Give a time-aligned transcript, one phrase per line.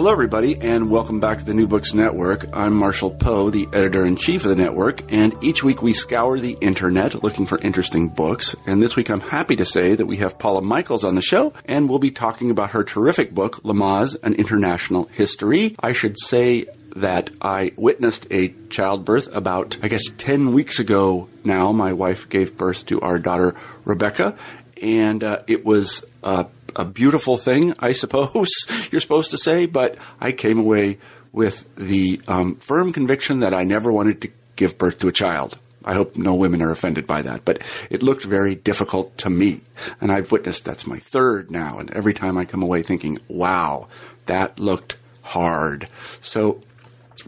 [0.00, 2.56] Hello, everybody, and welcome back to the New Books Network.
[2.56, 6.40] I'm Marshall Poe, the editor in chief of the network, and each week we scour
[6.40, 8.56] the internet looking for interesting books.
[8.64, 11.52] And this week I'm happy to say that we have Paula Michaels on the show,
[11.66, 15.76] and we'll be talking about her terrific book, Lamaze, An International History.
[15.78, 16.64] I should say
[16.96, 21.72] that I witnessed a childbirth about, I guess, 10 weeks ago now.
[21.72, 24.38] My wife gave birth to our daughter, Rebecca,
[24.80, 26.44] and uh, it was uh,
[26.76, 28.50] a beautiful thing, I suppose
[28.90, 30.98] you're supposed to say, but I came away
[31.32, 35.58] with the um, firm conviction that I never wanted to give birth to a child.
[35.84, 39.62] I hope no women are offended by that, but it looked very difficult to me.
[40.00, 41.78] And I've witnessed that's my third now.
[41.78, 43.88] And every time I come away thinking, wow,
[44.26, 45.88] that looked hard.
[46.20, 46.60] So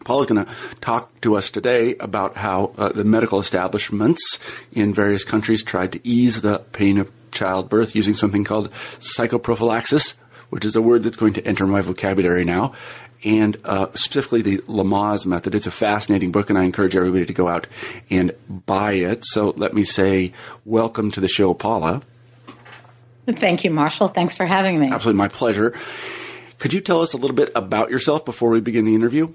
[0.05, 4.39] Paul is going to talk to us today about how uh, the medical establishments
[4.73, 10.15] in various countries tried to ease the pain of childbirth using something called psychoprophylaxis,
[10.51, 12.75] which is a word that's going to enter my vocabulary now,
[13.25, 15.55] and uh, specifically the Lamaze method.
[15.55, 17.67] It's a fascinating book, and I encourage everybody to go out
[18.11, 19.25] and buy it.
[19.25, 20.33] So let me say,
[20.65, 22.03] welcome to the show, Paula.
[23.27, 24.09] Thank you, Marshall.
[24.09, 24.91] Thanks for having me.
[24.91, 25.79] Absolutely, my pleasure.
[26.59, 29.33] Could you tell us a little bit about yourself before we begin the interview?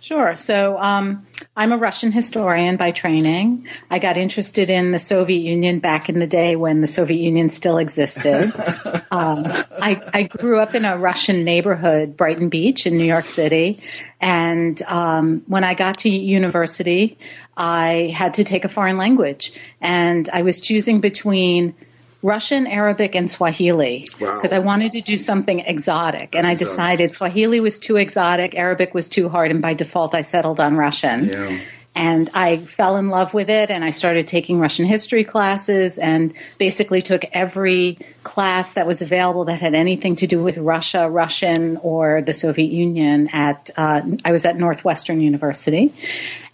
[0.00, 0.34] Sure.
[0.34, 3.68] So um, I'm a Russian historian by training.
[3.90, 7.50] I got interested in the Soviet Union back in the day when the Soviet Union
[7.50, 8.44] still existed.
[9.10, 13.78] um, I, I, grew up in a Russian neighborhood, Brighton Beach in New York City.
[14.22, 17.18] And um, when I got to university,
[17.54, 19.52] I had to take a foreign language.
[19.82, 21.74] And I was choosing between
[22.22, 24.56] Russian, Arabic, and Swahili because wow.
[24.56, 26.34] I wanted to do something exotic.
[26.34, 30.22] And I decided Swahili was too exotic, Arabic was too hard, and by default I
[30.22, 31.28] settled on Russian.
[31.28, 31.60] Yeah.
[31.94, 36.32] And I fell in love with it and I started taking Russian history classes and
[36.56, 41.78] basically took every class that was available that had anything to do with Russia, Russian,
[41.78, 45.92] or the Soviet Union at, uh, I was at Northwestern University.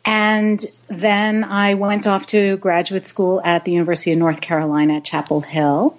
[0.06, 5.04] And then I went off to graduate school at the University of North Carolina at
[5.04, 5.98] Chapel Hill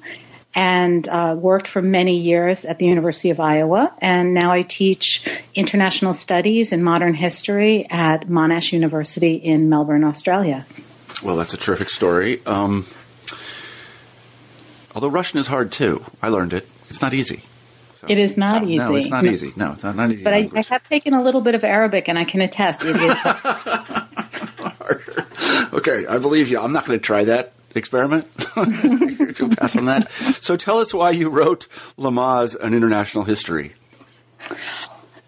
[0.55, 3.93] and uh, worked for many years at the University of Iowa.
[3.99, 10.65] And now I teach international studies and modern history at Monash University in Melbourne, Australia.
[11.21, 12.41] Well, that's a terrific story.
[12.45, 12.85] Um,
[14.95, 16.03] although Russian is hard too.
[16.23, 16.67] I learned it.
[16.89, 17.43] It's not easy.
[17.97, 18.77] So, it is not easy.
[18.77, 19.31] No, it's not no.
[19.31, 19.53] easy.
[19.55, 20.23] No, it's not, not easy.
[20.23, 22.95] But I, I, have taken a little bit of Arabic, and I can attest it
[22.95, 23.17] is.
[25.73, 26.59] okay, I believe you.
[26.59, 28.27] I'm not going to try that experiment.
[29.57, 30.07] Pass on that.
[30.41, 31.67] So tell us why you wrote
[31.97, 33.73] Lamaze, an international history.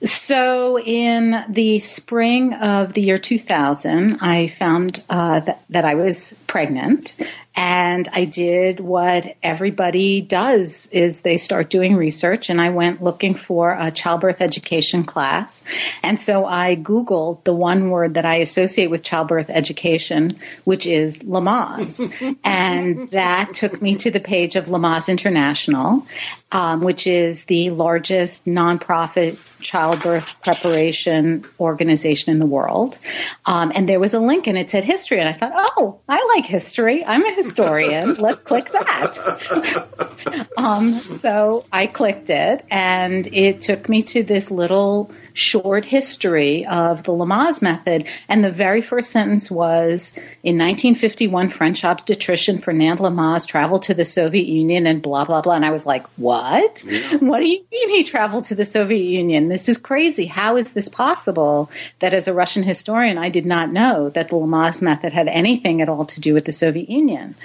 [0.04, 7.16] So, in the spring of the year 2000, I found uh, that I was pregnant,
[7.60, 13.36] and I did what everybody does is they start doing research and I went looking
[13.36, 15.66] for a childbirth education class.
[16.02, 20.30] And so I Googled the one word that I associate with childbirth education,
[20.64, 22.38] which is Lamaze.
[22.46, 26.08] and that took me to the page of Lamaze International,
[26.54, 32.98] um, which is the largest nonprofit childbirth preparation organization in the world.
[33.46, 35.20] Um, and there was a link and it said history.
[35.20, 37.04] And I thought, oh, I like history.
[37.04, 38.14] I'm a historian.
[38.16, 40.48] Let's click that.
[40.58, 47.04] um, so I clicked it and it took me to this little short history of
[47.04, 48.08] the Lamaze method.
[48.28, 50.12] And the very first sentence was
[50.44, 55.56] in 1951, French obstetrician Fernand Lamaze traveled to the Soviet Union and blah, blah, blah.
[55.56, 56.84] And I was like, what?
[56.84, 57.18] Yeah.
[57.18, 59.50] What do you mean he traveled to the Soviet Union?
[59.50, 60.26] This is crazy.
[60.26, 64.36] How is this possible that as a Russian historian, I did not know that the
[64.36, 67.36] Lamaze method had anything at all to do with the Soviet Union?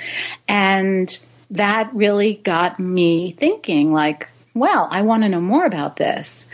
[0.49, 1.17] And
[1.51, 6.47] that really got me thinking like, well, I want to know more about this.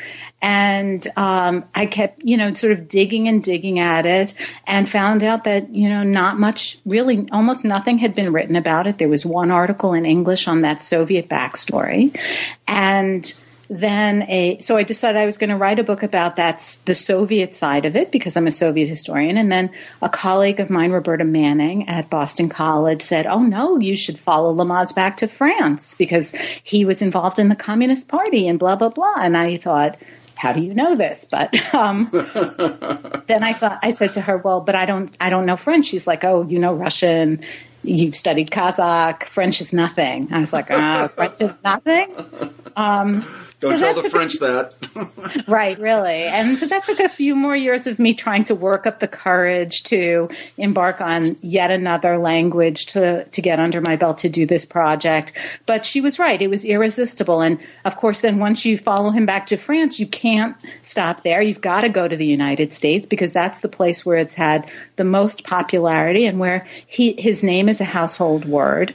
[0.43, 4.33] And um, I kept, you know, sort of digging and digging at it
[4.67, 8.87] and found out that, you know, not much, really, almost nothing had been written about
[8.87, 8.97] it.
[8.99, 12.19] There was one article in English on that Soviet backstory.
[12.67, 13.33] And
[13.71, 16.95] then a so I decided I was going to write a book about that's the
[16.97, 19.37] Soviet side of it because I'm a Soviet historian.
[19.37, 19.71] And then
[20.03, 24.53] a colleague of mine, Roberta Manning at Boston College, said, "Oh no, you should follow
[24.53, 26.35] Lamaze back to France because
[26.65, 29.99] he was involved in the Communist Party and blah blah blah." And I thought
[30.41, 31.27] how do you know this?
[31.31, 35.45] But um, then I thought I said to her, well, but I don't I don't
[35.45, 35.87] know French.
[35.87, 37.45] She's like, oh, you know Russian.
[37.83, 39.25] You've studied Kazakh.
[39.25, 40.33] French is nothing.
[40.33, 42.15] I was like, ah, French is nothing.
[42.77, 43.25] Um,
[43.61, 44.75] don't so tell the French that.
[45.47, 46.23] right, really.
[46.23, 49.09] And so that took a few more years of me trying to work up the
[49.09, 54.47] courage to embark on yet another language to, to get under my belt to do
[54.47, 55.35] this project.
[55.67, 56.41] But she was right.
[56.41, 57.43] It was irresistible.
[57.43, 61.43] And of course, then once you follow him back to France, you can't stop there.
[61.43, 64.71] You've got to go to the United States because that's the place where it's had
[64.97, 68.95] the most popularity and where he, his name is a household word.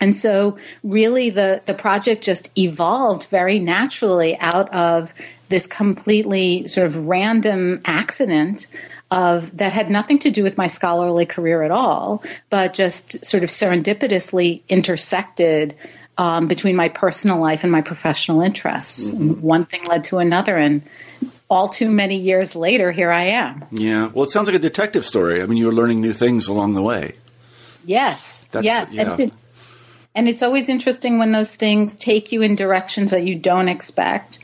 [0.00, 5.12] And so really the, the project just evolved very naturally out of
[5.48, 8.66] this completely sort of random accident
[9.10, 13.42] of that had nothing to do with my scholarly career at all, but just sort
[13.42, 15.74] of serendipitously intersected
[16.16, 19.10] um, between my personal life and my professional interests.
[19.10, 19.40] Mm-hmm.
[19.40, 20.82] One thing led to another, and
[21.48, 23.64] all too many years later, here I am.
[23.72, 24.10] Yeah.
[24.12, 25.42] Well, it sounds like a detective story.
[25.42, 27.14] I mean, you were learning new things along the way.
[27.84, 28.46] Yes.
[28.52, 28.92] That's, yes.
[28.92, 29.16] Yeah.
[30.14, 34.38] And, it's always interesting when those things take you in directions that you don't expect.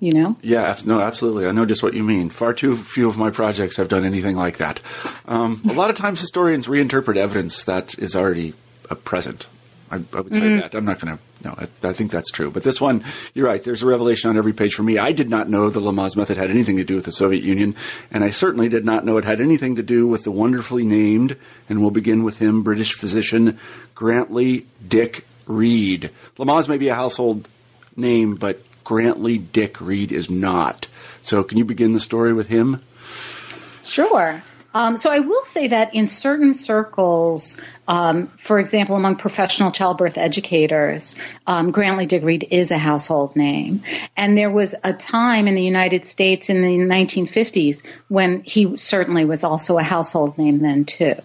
[0.00, 0.36] You know?
[0.42, 1.46] Yeah, no, absolutely.
[1.46, 2.28] I know just what you mean.
[2.30, 4.80] Far too few of my projects have done anything like that.
[5.26, 8.54] Um, a lot of times historians reinterpret evidence that is already
[8.90, 9.46] uh, present.
[9.92, 10.60] I, I would say mm-hmm.
[10.60, 10.74] that.
[10.74, 11.22] I'm not going to.
[11.44, 12.50] No, I, I, think that's true.
[12.50, 13.04] But this one,
[13.34, 13.62] you're right.
[13.62, 14.98] There's a revelation on every page for me.
[14.98, 17.74] I did not know the Lamaze method had anything to do with the Soviet Union,
[18.10, 21.36] and I certainly did not know it had anything to do with the wonderfully named,
[21.68, 23.58] and we'll begin with him, British physician
[23.94, 26.10] Grantly Dick Read.
[26.38, 27.48] Lamaze may be a household
[27.96, 30.86] name, but Grantly Dick Read is not.
[31.22, 32.82] So, can you begin the story with him?
[33.84, 34.42] Sure.
[34.74, 37.56] Um, so I will say that in certain circles,
[37.88, 41.14] um, for example, among professional childbirth educators,
[41.46, 43.82] um, Grantly Dick Read is a household name.
[44.16, 49.24] And there was a time in the United States in the 1950s when he certainly
[49.24, 51.16] was also a household name then too.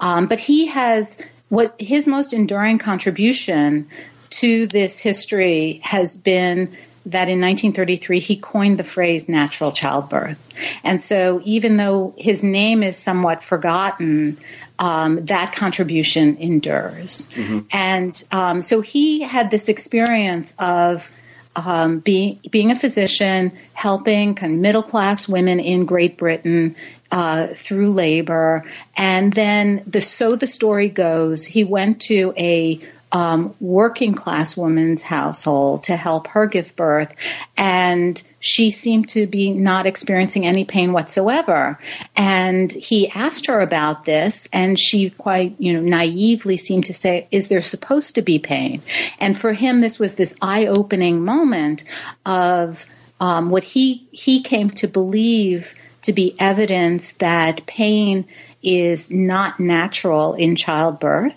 [0.00, 1.18] Um, but he has
[1.48, 3.88] what his most enduring contribution
[4.30, 10.38] to this history has been that in 1933 he coined the phrase natural childbirth.
[10.82, 14.38] And so even though his name is somewhat forgotten,
[14.78, 17.28] um, that contribution endures.
[17.34, 17.60] Mm-hmm.
[17.70, 21.08] And um, so he had this experience of
[21.56, 26.74] um, being being a physician, helping kind of middle class women in Great Britain
[27.10, 28.64] uh, through labor,
[28.96, 32.80] and then the so the story goes, he went to a
[33.14, 37.14] um, working class woman's household to help her give birth,
[37.56, 41.78] and she seemed to be not experiencing any pain whatsoever.
[42.16, 47.28] And he asked her about this, and she quite, you know, naively seemed to say,
[47.30, 48.82] "Is there supposed to be pain?"
[49.20, 51.84] And for him, this was this eye-opening moment
[52.26, 52.84] of
[53.20, 55.72] um, what he he came to believe
[56.02, 58.26] to be evidence that pain
[58.64, 61.34] is not natural in childbirth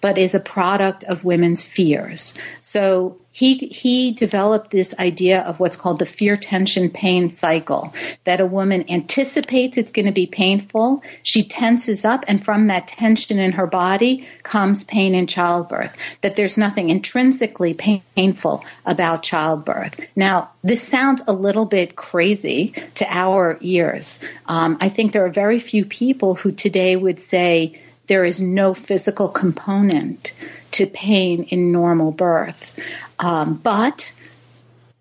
[0.00, 2.34] but is a product of women's fears.
[2.60, 7.94] So he he developed this idea of what's called the fear tension pain cycle
[8.24, 12.86] that a woman anticipates it's going to be painful she tenses up and from that
[12.86, 19.98] tension in her body comes pain in childbirth that there's nothing intrinsically painful about childbirth.
[20.14, 24.20] Now this sounds a little bit crazy to our ears.
[24.44, 28.74] Um, i think there are very few people who today would say there is no
[28.74, 30.32] physical component
[30.72, 32.78] to pain in normal birth.
[33.18, 34.12] Um, but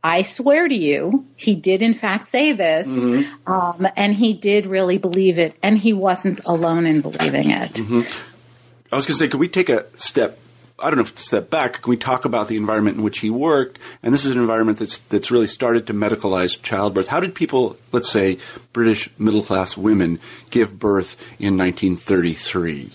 [0.03, 3.51] I swear to you, he did in fact say this, mm-hmm.
[3.51, 7.73] um, and he did really believe it, and he wasn't alone in believing it.
[7.73, 8.01] Mm-hmm.
[8.91, 10.39] I was going to say, can we take a step
[10.81, 13.19] I don't know if to step back, can we talk about the environment in which
[13.19, 13.79] he worked?
[14.01, 17.07] And this is an environment that's that's really started to medicalize childbirth.
[17.07, 18.38] How did people, let's say,
[18.73, 22.91] British middle class women, give birth in 1933?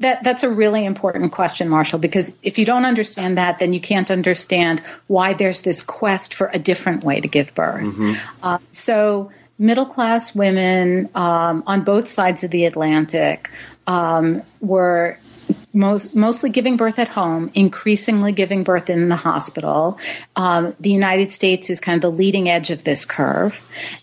[0.00, 3.80] That, that's a really important question, Marshall, because if you don't understand that, then you
[3.80, 7.84] can't understand why there's this quest for a different way to give birth.
[7.84, 8.14] Mm-hmm.
[8.42, 13.50] Uh, so, middle class women um, on both sides of the Atlantic
[13.86, 15.16] um, were
[15.72, 19.98] most, mostly giving birth at home, increasingly giving birth in the hospital.
[20.36, 23.60] Um, the United States is kind of the leading edge of this curve,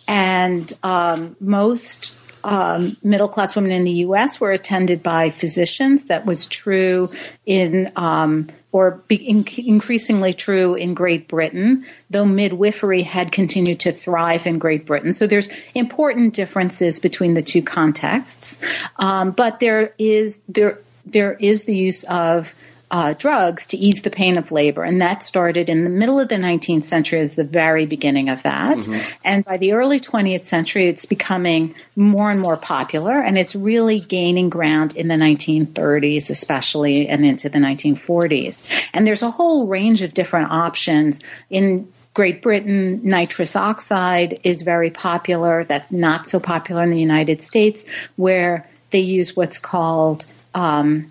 [0.07, 4.39] and um, most um, middle class women in the U.S.
[4.39, 6.05] were attended by physicians.
[6.05, 7.09] That was true
[7.45, 14.45] in um, or in, increasingly true in Great Britain, though midwifery had continued to thrive
[14.45, 15.13] in Great Britain.
[15.13, 18.59] So there's important differences between the two contexts,
[18.97, 22.53] um, but there is there there is the use of
[22.91, 24.83] uh, drugs to ease the pain of labor.
[24.83, 28.43] And that started in the middle of the 19th century as the very beginning of
[28.43, 28.77] that.
[28.77, 29.09] Mm-hmm.
[29.23, 34.01] And by the early 20th century, it's becoming more and more popular and it's really
[34.01, 38.63] gaining ground in the 1930s, especially and into the 1940s.
[38.93, 41.19] And there's a whole range of different options
[41.49, 45.63] in Great Britain, nitrous oxide is very popular.
[45.63, 47.85] That's not so popular in the United States,
[48.17, 51.09] where they use what's called um,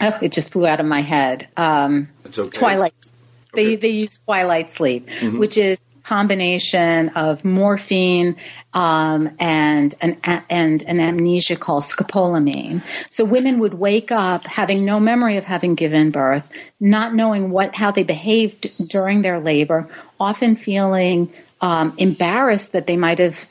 [0.00, 1.48] Oh, it just flew out of my head.
[1.56, 2.50] Um, okay.
[2.50, 2.94] Twilight.
[2.98, 3.12] Okay.
[3.54, 5.38] They they use twilight sleep, mm-hmm.
[5.38, 8.36] which is combination of morphine
[8.72, 12.80] um, and an and an amnesia called scopolamine.
[13.10, 16.48] So women would wake up having no memory of having given birth,
[16.78, 19.88] not knowing what how they behaved during their labor,
[20.20, 23.44] often feeling um, embarrassed that they might have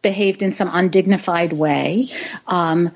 [0.00, 2.08] behaved in some undignified way.
[2.46, 2.92] Um,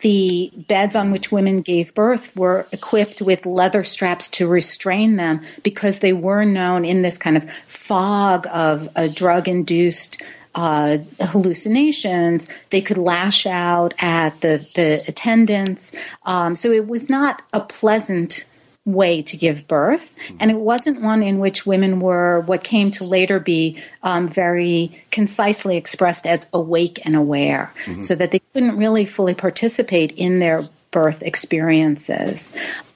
[0.00, 5.42] the beds on which women gave birth were equipped with leather straps to restrain them
[5.62, 10.22] because they were known in this kind of fog of a drug induced
[10.54, 12.48] uh, hallucinations.
[12.70, 15.92] They could lash out at the, the attendants.
[16.24, 18.44] Um, so it was not a pleasant
[18.86, 23.04] way to give birth, and it wasn't one in which women were what came to
[23.04, 28.00] later be um, very concisely expressed as awake and aware, mm-hmm.
[28.00, 32.52] so that they couldn't really fully participate in their birth experiences.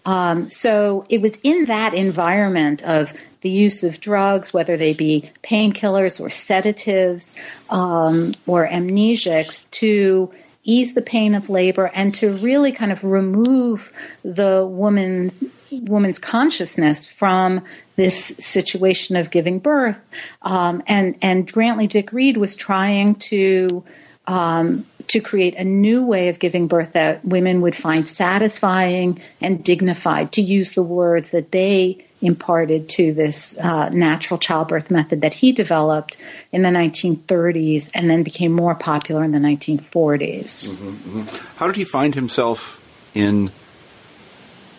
[0.07, 5.31] Um, so it was in that environment of the use of drugs, whether they be
[5.43, 7.35] painkillers or sedatives
[7.69, 10.33] um, or amnesics, to
[10.65, 13.93] ease the pain of labor and to really kind of remove
[14.25, 15.37] the woman's
[15.71, 17.63] woman's consciousness from
[17.97, 19.99] this situation of giving birth.
[20.43, 23.85] Um, and and Grantly Dick Read was trying to
[24.27, 29.63] um, to create a new way of giving birth that women would find satisfying and
[29.63, 30.33] dignified.
[30.33, 35.53] To use the words that they imparted to this uh, natural childbirth method that he
[35.53, 36.17] developed
[36.53, 40.69] in the 1930s and then became more popular in the 1940s.
[40.69, 41.47] Mm-hmm, mm-hmm.
[41.57, 42.81] How did he find himself
[43.15, 43.51] in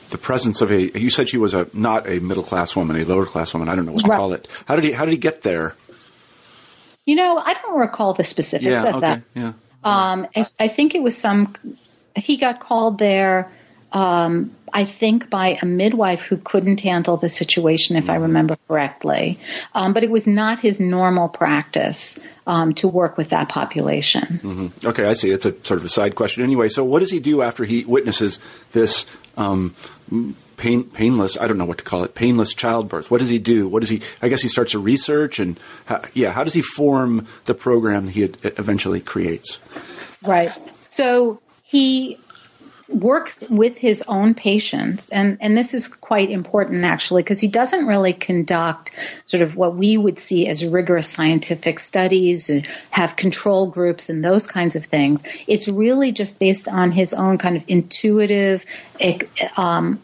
[0.10, 0.98] the presence of a?
[0.98, 3.70] You said she was a not a middle class woman, a lower class woman.
[3.70, 4.18] I don't know what to right.
[4.18, 4.64] call it.
[4.68, 4.92] How did he?
[4.92, 5.76] How did he get there?
[7.06, 9.22] You know, I don't recall the specifics yeah, of okay, that.
[9.36, 9.54] Yeah.
[9.84, 11.56] Um, I, I think it was some.
[12.16, 13.52] He got called there
[13.96, 18.12] um, I think by a midwife who couldn't handle the situation, if mm-hmm.
[18.12, 19.40] I remember correctly.
[19.74, 24.42] Um, but it was not his normal practice um, to work with that population.
[24.44, 24.88] Mm-hmm.
[24.88, 25.32] Okay, I see.
[25.32, 26.44] It's a sort of a side question.
[26.44, 28.38] Anyway, so what does he do after he witnesses
[28.74, 29.06] this
[29.38, 29.74] um,
[30.58, 31.38] pain, painless?
[31.40, 32.16] I don't know what to call it.
[32.16, 33.10] Painless childbirth.
[33.10, 33.70] What does he do?
[33.70, 34.02] What does he?
[34.22, 36.34] I guess he starts to research and how, yeah.
[36.34, 39.60] How does he form the program he eventually creates?
[40.22, 40.52] Right.
[40.90, 42.20] So he
[42.88, 47.88] works with his own patients, and, and this is quite important actually, because he doesn't
[47.88, 48.92] really conduct
[49.26, 54.24] sort of what we would see as rigorous scientific studies, and have control groups and
[54.24, 55.24] those kinds of things.
[55.48, 58.66] It's really just based on his own kind of intuitive
[59.58, 60.00] um,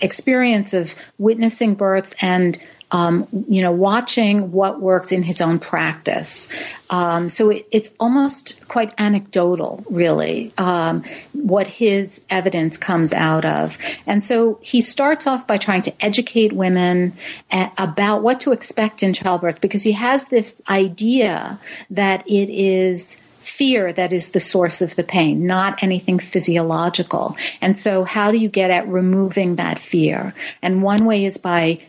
[0.00, 2.58] experience of witnessing births and
[2.92, 6.48] um, you know, watching what works in his own practice.
[6.88, 13.78] Um, so it, it's almost quite anecdotal, really, um, what his evidence comes out of.
[14.06, 17.12] And so he starts off by trying to educate women
[17.52, 23.20] a- about what to expect in childbirth because he has this idea that it is
[23.38, 27.36] fear that is the source of the pain, not anything physiological.
[27.60, 30.34] And so how do you get at removing that fear?
[30.60, 31.80] And one way is by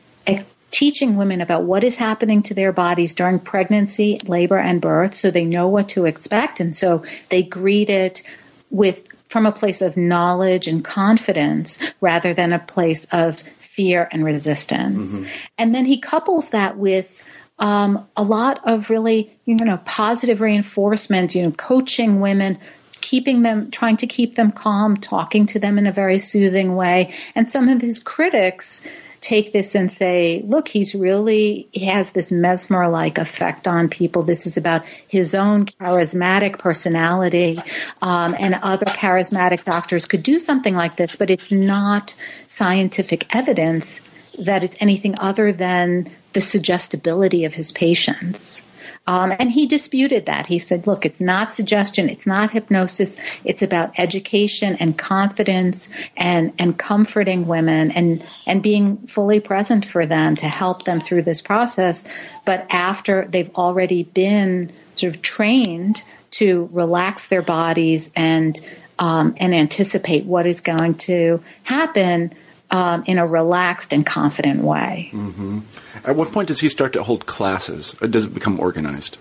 [0.72, 5.30] teaching women about what is happening to their bodies during pregnancy, labor, and birth so
[5.30, 6.60] they know what to expect.
[6.60, 8.24] And so they greet it
[8.70, 14.26] with from a place of knowledge and confidence rather than a place of fear and
[14.26, 15.08] resistance.
[15.08, 15.26] Mm-hmm.
[15.58, 17.24] And then he couples that with
[17.60, 22.58] um, a lot of really, you know, positive reinforcement, you know, coaching women
[23.02, 27.14] keeping them, trying to keep them calm, talking to them in a very soothing way.
[27.36, 28.82] And some of his critics
[29.22, 34.24] take this and say, look, he's really, he has this mesmer like effect on people.
[34.24, 37.62] This is about his own charismatic personality.
[38.02, 42.16] Um, and other charismatic doctors could do something like this, but it's not
[42.48, 44.02] scientific evidence
[44.40, 48.64] that it's anything other than the suggestibility of his patients.
[49.08, 50.46] Um, and he disputed that.
[50.46, 56.54] He said, look, it's not suggestion, it's not hypnosis, it's about education and confidence and,
[56.60, 61.42] and comforting women and, and being fully present for them to help them through this
[61.42, 62.04] process.
[62.46, 68.60] But after they've already been sort of trained to relax their bodies and
[69.00, 72.36] um, and anticipate what is going to happen
[72.72, 75.10] um, in a relaxed and confident way.
[75.12, 75.60] Mm-hmm.
[76.06, 77.96] At what point does he start to hold classes?
[78.02, 79.18] Or does it become organized?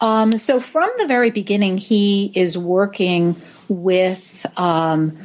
[0.00, 5.16] Um, so from the very beginning, he is working with um,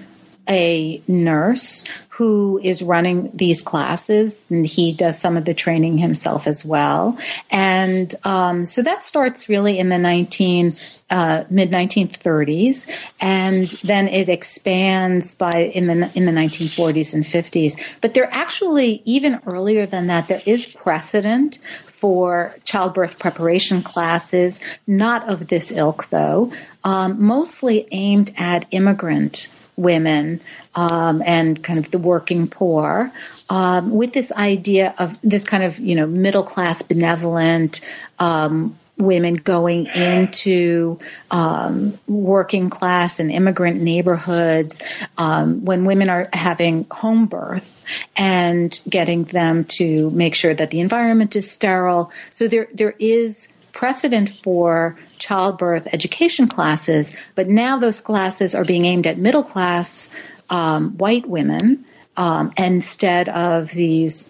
[0.47, 6.47] a nurse who is running these classes, and he does some of the training himself
[6.47, 7.17] as well.
[7.51, 10.73] And um, so that starts really in the 19
[11.09, 12.87] uh, mid 1930s,
[13.19, 17.79] and then it expands by in the in the 1940s and 50s.
[18.01, 25.27] But there actually even earlier than that, there is precedent for childbirth preparation classes, not
[25.27, 26.51] of this ilk though,
[26.83, 30.41] um, mostly aimed at immigrant women
[30.75, 33.11] um, and kind of the working poor
[33.49, 37.81] um, with this idea of this kind of you know middle class benevolent
[38.19, 40.97] um, women going into
[41.29, 44.81] um, working class and immigrant neighborhoods
[45.17, 47.71] um, when women are having home birth
[48.15, 52.11] and getting them to make sure that the environment is sterile.
[52.29, 58.85] So there there is precedent for childbirth education classes, but now those classes are being
[58.85, 60.09] aimed at middle class
[60.49, 61.85] um, white women
[62.17, 64.27] um, instead of these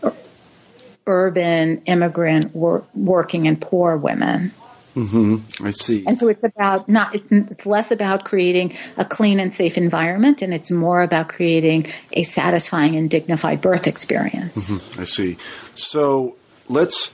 [1.08, 4.52] urban immigrant wor- working and poor women.
[4.96, 5.66] Mm-hmm.
[5.66, 6.04] I see.
[6.08, 10.54] And so it's about not, it's less about creating a clean and safe environment and
[10.54, 14.72] it's more about creating a satisfying and dignified birth experience.
[14.72, 15.02] Mm-hmm.
[15.02, 15.38] I see.
[15.76, 16.38] So
[16.70, 17.12] let's,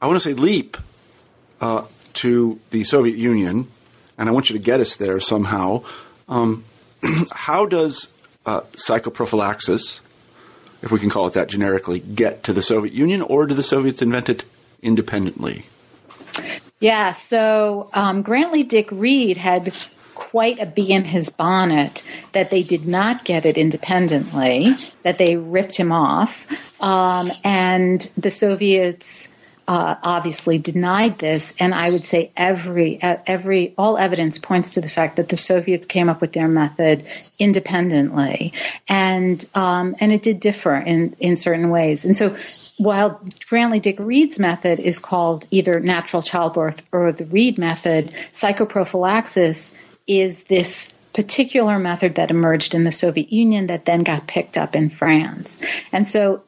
[0.00, 0.76] I want to say leap
[1.60, 3.70] uh, to the Soviet Union,
[4.16, 5.84] and I want you to get us there somehow.
[6.28, 6.64] Um,
[7.32, 8.08] how does
[8.46, 10.00] uh, psychoprophylaxis,
[10.82, 13.62] if we can call it that generically, get to the Soviet Union, or do the
[13.62, 14.44] Soviets invent it
[14.82, 15.66] independently?
[16.80, 19.72] Yeah, so um, Grantly Dick Read had
[20.14, 25.36] quite a bee in his bonnet that they did not get it independently, that they
[25.36, 26.46] ripped him off,
[26.80, 29.28] um, and the Soviets
[29.66, 34.88] uh, obviously denied this, and I would say every every all evidence points to the
[34.88, 37.06] fact that the Soviets came up with their method
[37.38, 38.52] independently,
[38.88, 42.04] and um, and it did differ in in certain ways.
[42.04, 42.36] And so,
[42.76, 49.72] while Grantly Dick Read's method is called either natural childbirth or the Read method, psychoprophylaxis
[50.06, 54.74] is this particular method that emerged in the Soviet Union that then got picked up
[54.74, 55.58] in France.
[55.92, 56.42] And so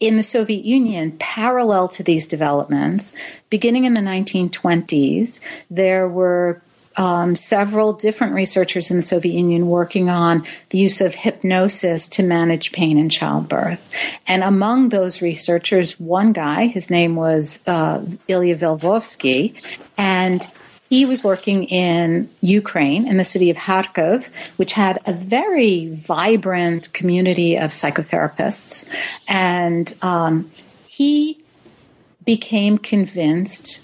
[0.00, 3.12] in the Soviet Union, parallel to these developments,
[3.50, 6.62] beginning in the 1920s, there were
[6.98, 12.24] um, several different researchers in the Soviet Union working on the use of hypnosis to
[12.24, 13.80] manage pain in childbirth.
[14.26, 19.54] And among those researchers, one guy, his name was uh, Ilya Velvovsky,
[19.96, 20.44] and
[20.88, 26.92] he was working in Ukraine, in the city of Kharkov, which had a very vibrant
[26.92, 28.88] community of psychotherapists.
[29.26, 30.50] And um,
[30.86, 31.42] he
[32.24, 33.82] became convinced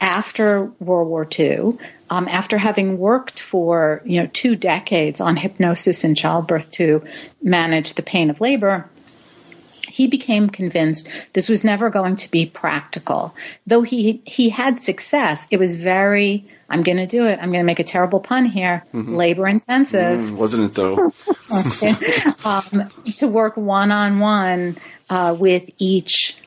[0.00, 1.78] after World War II,
[2.10, 7.04] um, after having worked for you know two decades on hypnosis in childbirth to
[7.42, 8.90] manage the pain of labor,
[9.92, 13.34] he became convinced this was never going to be practical.
[13.66, 17.38] Though he he had success, it was very I'm going to do it.
[17.42, 18.82] I'm going to make a terrible pun here.
[18.94, 19.14] Mm-hmm.
[19.14, 21.10] Labor intensive, mm, wasn't it though?
[22.48, 24.78] um, to work one on one
[25.38, 26.38] with each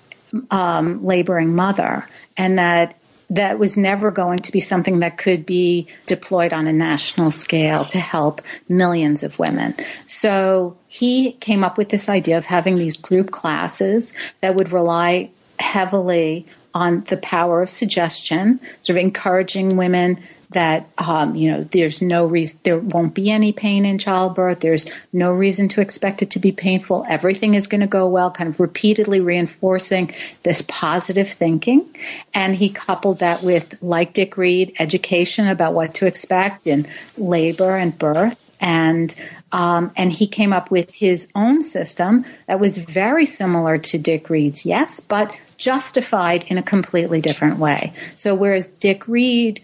[0.49, 2.95] um, laboring mother, and that
[3.30, 7.86] that was never going to be something that could be deployed on a national scale
[7.86, 9.76] to help millions of women.
[10.08, 15.32] So he came up with this idea of having these group classes that would rely
[15.60, 20.22] heavily on the power of suggestion, sort of encouraging women
[20.56, 24.62] that um, you know there's no reason there won't be any pain in childbirth.
[24.62, 27.06] There's no reason to expect it to be painful.
[27.08, 28.32] Everything is going to go well.
[28.32, 30.13] Kind of repeatedly reinforcing
[30.44, 31.94] this positive thinking,
[32.34, 36.88] and he coupled that with, like Dick Read, education about what to expect in
[37.18, 39.13] labor and birth, and
[39.52, 44.30] um, and he came up with his own system that was very similar to Dick
[44.30, 47.94] Read's, yes, but justified in a completely different way.
[48.15, 49.62] So whereas Dick Read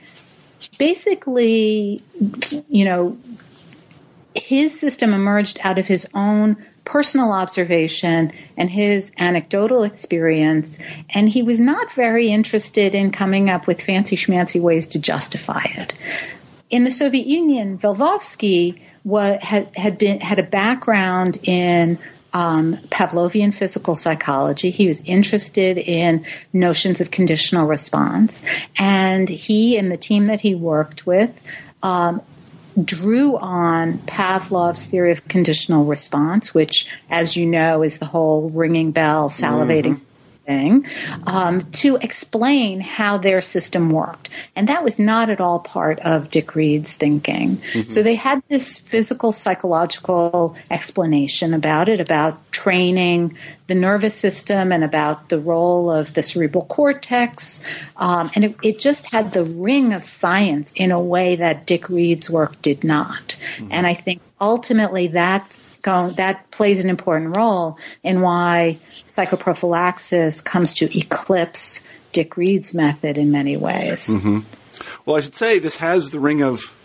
[0.78, 2.02] basically,
[2.70, 3.18] you know,
[4.36, 10.80] his system emerged out of his own personal observation and his anecdotal experience,
[11.10, 15.64] and he was not very interested in coming up with fancy schmancy ways to justify
[15.76, 15.94] it.
[16.70, 22.00] In the Soviet Union, Velvovsky had, had been had a background in
[22.34, 24.72] um, Pavlovian physical psychology.
[24.72, 28.44] He was interested in notions of conditional response,
[28.78, 31.32] and he and the team that he worked with
[31.84, 32.22] um,
[32.82, 38.92] drew on Pavlov's theory of conditional response, which, as you know, is the whole ringing
[38.92, 39.96] bell, salivating.
[39.96, 40.11] Mm-hmm
[40.52, 40.86] thing
[41.28, 44.30] um, to explain how their system worked.
[44.56, 47.58] And that was not at all part of Dick Read's thinking.
[47.58, 47.90] Mm-hmm.
[47.90, 53.38] So they had this physical, psychological explanation about it, about training
[53.68, 57.62] the nervous system and about the role of the cerebral cortex.
[57.96, 61.88] Um, and it, it, just had the ring of science in a way that Dick
[61.88, 63.38] Read's work did not.
[63.56, 63.68] Mm-hmm.
[63.72, 70.74] And I think ultimately that's going, that plays an important role in why psychoprophylaxis comes
[70.76, 74.08] to eclipse Dick Read's method in many ways.
[74.08, 74.40] Mm-hmm.
[75.06, 76.76] Well, I should say this has the ring of,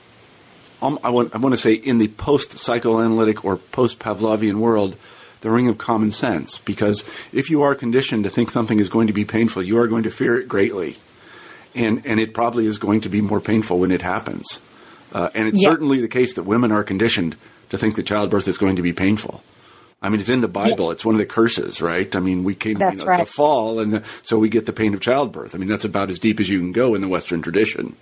[0.82, 4.96] um, I, want, I want to say, in the post psychoanalytic or post Pavlovian world,
[5.40, 6.59] the ring of common sense.
[6.59, 9.88] Because if you are conditioned to think something is going to be painful, you are
[9.88, 10.96] going to fear it greatly.
[11.74, 14.61] And, and it probably is going to be more painful when it happens.
[15.12, 17.37] Uh, and it's certainly the case that women are conditioned
[17.70, 19.42] to think that childbirth is going to be painful.
[20.02, 20.90] I mean, it's in the Bible.
[20.90, 22.14] It's one of the curses, right?
[22.14, 23.20] I mean, we came that's you know, right.
[23.20, 25.55] the fall, and the, so we get the pain of childbirth.
[25.55, 27.96] I mean, that's about as deep as you can go in the Western tradition.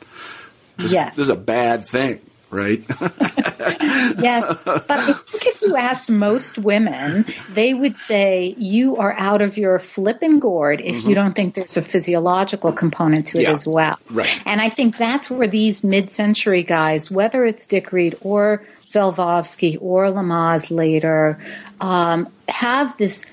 [0.77, 2.85] This, yes, this is a bad thing, right?
[2.91, 9.41] yes, but I think if you asked most women, they would say you are out
[9.41, 11.09] of your flipping gourd if mm-hmm.
[11.09, 13.99] you don't think there's a physiological component to it yeah, as well.
[14.11, 14.43] Right.
[14.45, 20.07] And I think that's where these mid-century guys, whether it's Dick Read or Velvovsky or
[20.07, 21.39] Lamaze later,
[21.81, 23.27] um, have this,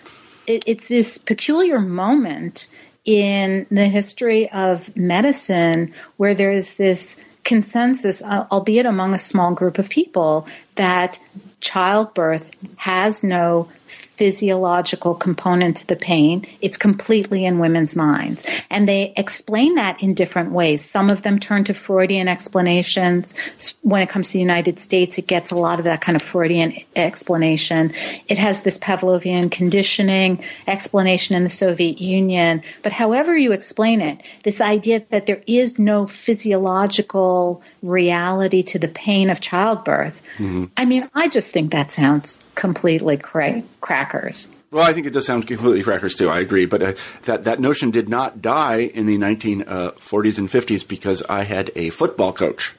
[0.48, 2.68] it, it's this peculiar moment
[3.06, 9.78] in the history of medicine where there's this consensus, uh, albeit among a small group
[9.80, 10.48] of people,
[10.82, 11.20] that
[11.62, 16.46] childbirth has no physiological component to the pain.
[16.62, 18.46] It's completely in women's minds.
[18.70, 20.86] And they explain that in different ways.
[20.86, 23.34] Some of them turn to Freudian explanations.
[23.82, 26.22] When it comes to the United States, it gets a lot of that kind of
[26.22, 27.94] Freudian explanation.
[28.28, 32.64] It has this Pavlovian conditioning explanation in the Soviet Union.
[32.84, 38.88] But however you explain it, this idea that there is no physiological reality to the
[38.88, 40.66] pain of childbirth, mm-hmm.
[40.78, 44.48] I mean, I just think that sounds completely cra- crackers.
[44.72, 46.30] Well, I think it does sound completely crackers too.
[46.30, 50.88] I agree, but uh, that that notion did not die in the 1940s and 50s
[50.88, 52.74] because I had a football coach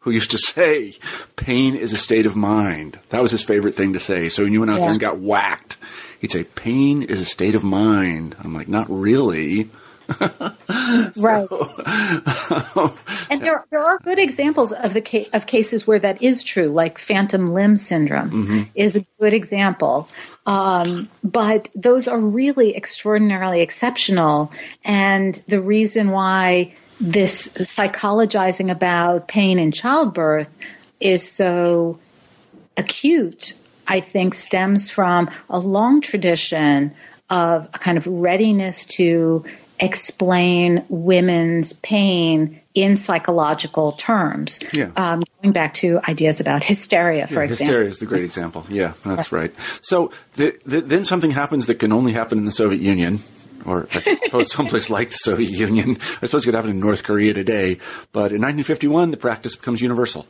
[0.00, 0.94] who used to say,
[1.36, 4.30] "Pain is a state of mind." That was his favorite thing to say.
[4.30, 4.84] So when you went out yeah.
[4.84, 5.76] there and got whacked,
[6.18, 9.68] he'd say, "Pain is a state of mind." I'm like, "Not really."
[11.16, 11.48] right.
[13.30, 16.68] and there there are good examples of the ca- of cases where that is true,
[16.68, 18.62] like phantom limb syndrome mm-hmm.
[18.74, 20.08] is a good example.
[20.46, 24.52] Um, but those are really extraordinarily exceptional,
[24.84, 30.48] and the reason why this psychologizing about pain in childbirth
[31.00, 31.98] is so
[32.76, 33.54] acute,
[33.86, 36.94] I think, stems from a long tradition
[37.30, 39.44] of a kind of readiness to
[39.80, 44.60] explain women's pain in psychological terms.
[44.72, 44.90] Yeah.
[44.96, 47.66] Um, going back to ideas about hysteria, for yeah, example.
[47.66, 48.66] Hysteria is the great example.
[48.68, 49.54] Yeah, that's right.
[49.80, 53.20] So the, the, then something happens that can only happen in the Soviet Union.
[53.64, 55.96] Or I suppose someplace like the Soviet Union.
[56.20, 57.78] I suppose it could happen in North Korea today.
[58.12, 60.26] But in 1951, the practice becomes universal.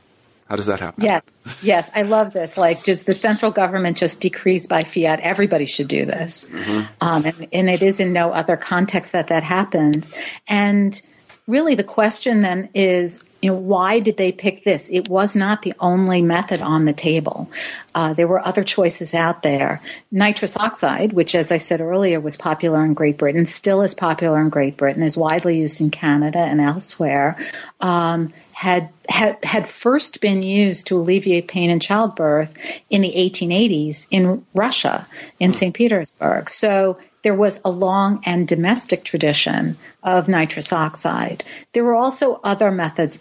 [0.49, 1.03] How does that happen?
[1.03, 1.23] Yes,
[1.63, 2.59] yes, I love this.
[2.59, 5.21] Like, does the central government just decrease by fiat?
[5.21, 6.83] Everybody should do this, mm-hmm.
[7.01, 10.11] um, and, and it is in no other context that that happens.
[10.47, 11.01] And
[11.47, 14.89] really, the question then is, you know, why did they pick this?
[14.91, 17.51] It was not the only method on the table.
[17.95, 19.83] Uh, there were other choices out there.
[20.11, 24.41] Nitrous oxide, which, as I said earlier, was popular in Great Britain, still is popular
[24.41, 27.37] in Great Britain, is widely used in Canada and elsewhere.
[27.83, 32.55] Um, had, had, had first been used to alleviate pain in childbirth
[32.89, 35.07] in the 1880s in Russia,
[35.39, 35.75] in St.
[35.75, 36.49] Petersburg.
[36.49, 41.45] So there was a long and domestic tradition of nitrous oxide.
[41.75, 43.19] There were also other methods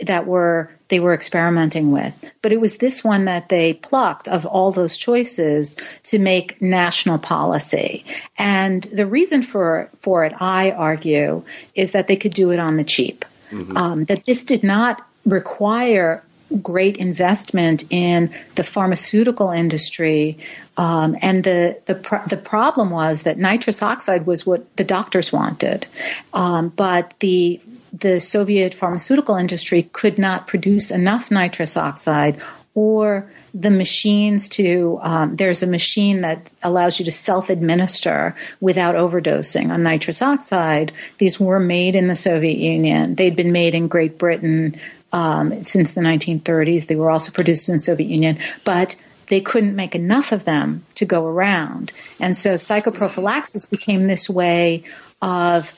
[0.00, 2.14] that were they were experimenting with.
[2.42, 7.18] But it was this one that they plucked of all those choices to make national
[7.18, 8.04] policy.
[8.38, 11.42] And the reason for for it, I argue,
[11.74, 13.24] is that they could do it on the cheap.
[13.50, 13.76] Mm-hmm.
[13.76, 16.22] Um, that this did not require
[16.62, 20.38] great investment in the pharmaceutical industry,
[20.76, 25.32] um, and the the pr- the problem was that nitrous oxide was what the doctors
[25.32, 25.86] wanted,
[26.32, 27.60] um, but the
[28.00, 32.40] the Soviet pharmaceutical industry could not produce enough nitrous oxide
[32.74, 39.70] or the machines to um, there's a machine that allows you to self-administer without overdosing
[39.70, 40.92] on nitrous oxide.
[41.16, 43.14] These were made in the soviet union.
[43.14, 44.78] They'd been made in great britain
[45.10, 48.96] um, since the 1930s they were also produced in the soviet union but
[49.28, 51.92] they couldn't make enough of them to go around.
[52.20, 54.84] And so psychoprophylaxis became this way
[55.20, 55.72] of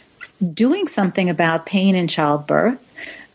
[0.54, 2.78] doing something about pain in childbirth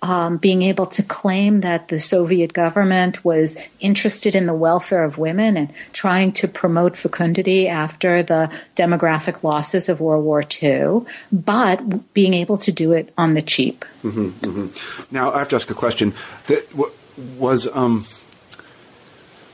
[0.03, 5.17] um, being able to claim that the Soviet government was interested in the welfare of
[5.17, 12.13] women and trying to promote fecundity after the demographic losses of World War II, but
[12.13, 13.85] being able to do it on the cheap.
[14.03, 15.15] Mm-hmm, mm-hmm.
[15.15, 16.13] Now, I have to ask a question.
[16.47, 16.67] That
[17.37, 18.05] was um,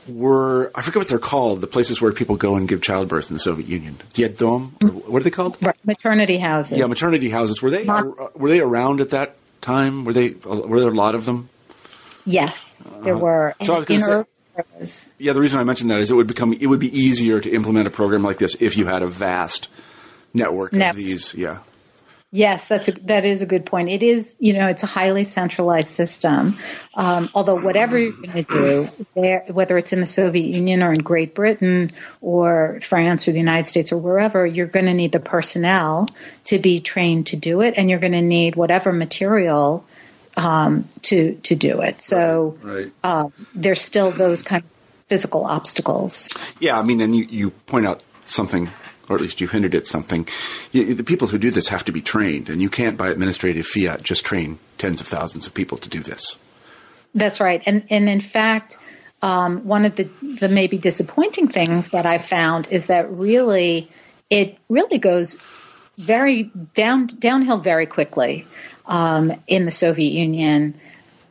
[0.08, 3.34] were I forget what they're called, the places where people go and give childbirth in
[3.34, 3.96] the Soviet Union.
[4.14, 4.72] Dietdom,
[5.06, 5.58] what are they called?
[5.84, 6.78] Maternity houses.
[6.78, 7.62] Yeah, maternity houses.
[7.62, 10.04] Were they were they around at that time?
[10.04, 11.48] Were they were there a lot of them?
[12.24, 13.24] Yes, there uh-huh.
[13.24, 13.54] were.
[13.62, 14.26] So I was going to
[14.84, 15.32] say, yeah.
[15.32, 17.86] The reason I mentioned that is it would become it would be easier to implement
[17.86, 19.68] a program like this if you had a vast
[20.34, 21.34] network of these.
[21.34, 21.58] Yeah.
[22.32, 23.88] Yes, that's a, that is a good point.
[23.88, 26.58] It is, you know, it's a highly centralized system.
[26.94, 30.92] Um, although whatever you're going to do, there, whether it's in the Soviet Union or
[30.92, 31.90] in Great Britain
[32.20, 36.06] or France or the United States or wherever, you're going to need the personnel
[36.44, 39.84] to be trained to do it, and you're going to need whatever material
[40.36, 42.00] um, to to do it.
[42.00, 42.92] So right, right.
[43.02, 44.70] Uh, there's still those kind of
[45.08, 46.28] physical obstacles.
[46.60, 48.70] Yeah, I mean, and you, you point out something
[49.10, 50.26] or at least you hinted at something.
[50.70, 53.66] You, the people who do this have to be trained, and you can't, by administrative
[53.66, 56.38] fiat, just train tens of thousands of people to do this.
[57.14, 58.78] That's right, and and in fact,
[59.20, 63.90] um, one of the the maybe disappointing things that I found is that really
[64.30, 65.36] it really goes
[65.98, 66.44] very
[66.74, 68.46] down downhill very quickly
[68.86, 70.80] um, in the Soviet Union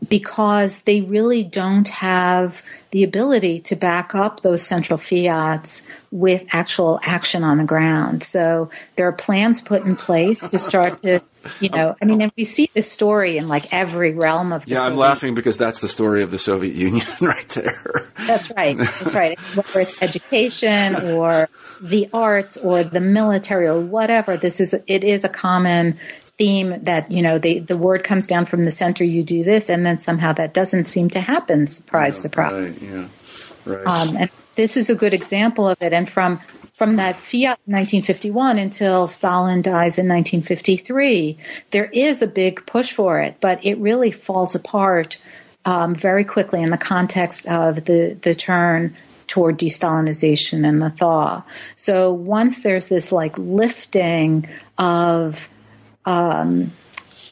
[0.08, 7.00] because they really don't have the ability to back up those central fiats with actual
[7.04, 8.24] action on the ground.
[8.24, 11.22] So there are plans put in place to start to,
[11.60, 14.72] you know, I mean, and we see this story in like every realm of the
[14.72, 18.12] Yeah, Soviet I'm laughing because that's the story of the Soviet Union right there.
[18.26, 18.76] That's right.
[18.76, 19.40] That's right.
[19.54, 21.48] Whether it's education or
[21.82, 26.00] the arts or the military or whatever, this is, it is a common
[26.40, 29.70] theme that you know the the word comes down from the center you do this
[29.70, 33.08] and then somehow that doesn't seem to happen surprise yeah, surprise right, yeah
[33.66, 36.40] right um, and this is a good example of it and from
[36.78, 41.38] from that fiat 1951 until Stalin dies in 1953
[41.72, 45.18] there is a big push for it but it really falls apart
[45.66, 48.96] um, very quickly in the context of the the turn
[49.28, 51.44] toward de-Stalinization and the thaw.
[51.76, 54.50] So once there's this like lifting
[54.80, 55.48] of
[56.06, 56.72] um,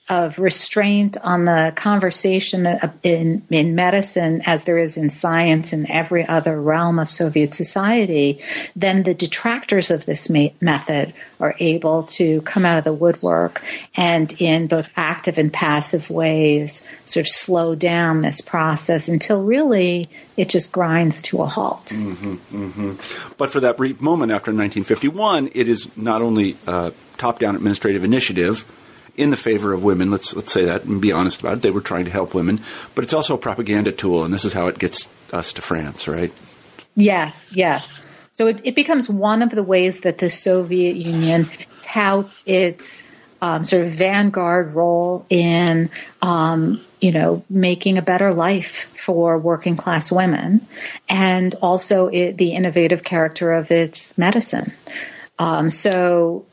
[0.10, 2.66] of restraint on the conversation
[3.04, 8.42] in in medicine as there is in science and every other realm of Soviet society,
[8.76, 13.62] then the detractors of this method are able to come out of the woodwork
[13.96, 20.08] and in both active and passive ways sort of slow down this process until really
[20.38, 21.88] it just grinds to a halt.
[21.88, 23.34] Mm-hmm, mm-hmm.
[23.38, 28.66] But for that brief moment after 1951, it is not only a top-down administrative initiative
[29.18, 30.12] in the favor of women.
[30.12, 31.62] Let's let's say that and be honest about it.
[31.64, 32.62] They were trying to help women,
[32.96, 36.08] but it's also a propaganda tool, and this is how it gets us to France,
[36.08, 36.32] right?
[36.96, 38.00] Yes, yes.
[38.34, 41.50] So it, it becomes one of the ways that the Soviet Union
[41.82, 43.02] touts its
[43.42, 45.90] um, sort of vanguard role in,
[46.22, 50.66] um, you know, making a better life for working class women,
[51.10, 54.72] and also it, the innovative character of its medicine.
[55.40, 56.46] Um, so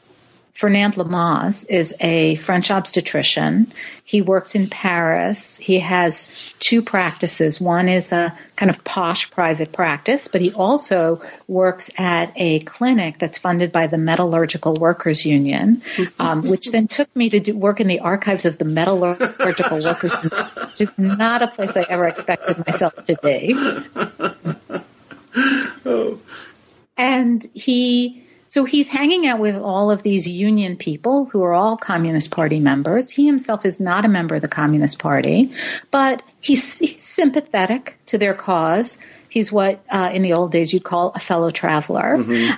[0.54, 3.72] Fernand Lamaze is a French obstetrician.
[4.04, 5.56] He works in Paris.
[5.56, 7.60] He has two practices.
[7.60, 13.18] One is a kind of posh private practice, but he also works at a clinic
[13.18, 15.82] that's funded by the Metallurgical Workers Union,
[16.20, 20.12] um, which then took me to do work in the archives of the Metallurgical Workers
[20.22, 23.56] Union, which is not a place I ever expected myself to be.
[25.86, 26.20] Oh.
[26.96, 28.23] And he
[28.54, 32.60] so he's hanging out with all of these union people who are all Communist Party
[32.60, 33.10] members.
[33.10, 35.52] He himself is not a member of the Communist Party,
[35.90, 38.96] but he's, he's sympathetic to their cause.
[39.28, 42.54] He's what uh, in the old days you'd call a fellow traveler, mm-hmm.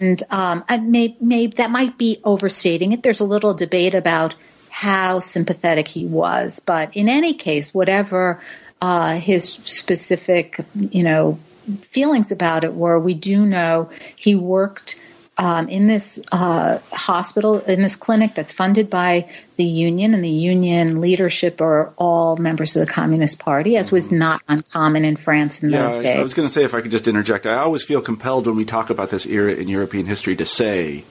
[0.00, 3.04] and um, may, may, that might be overstating it.
[3.04, 4.34] There's a little debate about
[4.68, 8.42] how sympathetic he was, but in any case, whatever
[8.82, 11.38] uh, his specific, you know,
[11.82, 12.98] feelings about it were.
[12.98, 14.96] We do know he worked
[15.38, 20.28] um, in this uh, hospital, in this clinic that's funded by the union, and the
[20.28, 25.62] union leadership are all members of the Communist Party, as was not uncommon in France
[25.62, 26.16] in yeah, those days.
[26.16, 28.46] I, I was going to say, if I could just interject, I always feel compelled
[28.46, 31.04] when we talk about this era in European history to say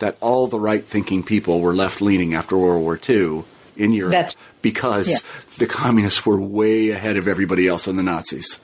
[0.00, 3.44] that all the right thinking people were left leaning after World War II
[3.76, 5.16] in Europe That's- because yeah.
[5.58, 8.58] the communists were way ahead of everybody else and the Nazis.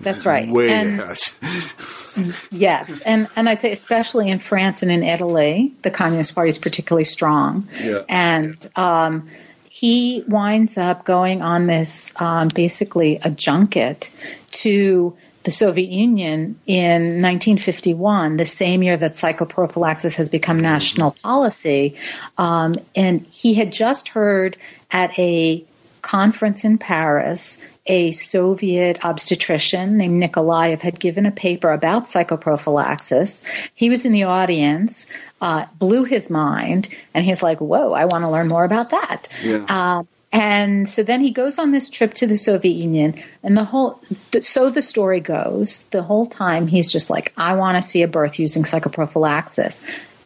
[0.00, 0.48] That's right.
[0.48, 2.34] Way and ahead.
[2.50, 6.58] yes, and and I'd say especially in France and in Italy, the Communist Party is
[6.58, 7.68] particularly strong.
[7.80, 8.02] Yeah.
[8.08, 9.28] And um,
[9.68, 14.10] he winds up going on this um, basically a junket
[14.50, 21.96] to the Soviet Union in 1951, the same year that psychoprophylaxis has become national policy.
[22.36, 24.56] Um, and he had just heard
[24.90, 25.64] at a
[26.08, 33.42] conference in Paris, a Soviet obstetrician named Nikolaev had given a paper about psychoprophylaxis.
[33.74, 35.06] He was in the audience,
[35.42, 39.28] uh, blew his mind, and he's like, whoa, I want to learn more about that.
[39.42, 39.66] Yeah.
[39.68, 43.64] Uh, and so then he goes on this trip to the Soviet Union, and the
[43.64, 44.00] whole,
[44.40, 48.08] so the story goes, the whole time he's just like, I want to see a
[48.08, 49.82] birth using psychoprophylaxis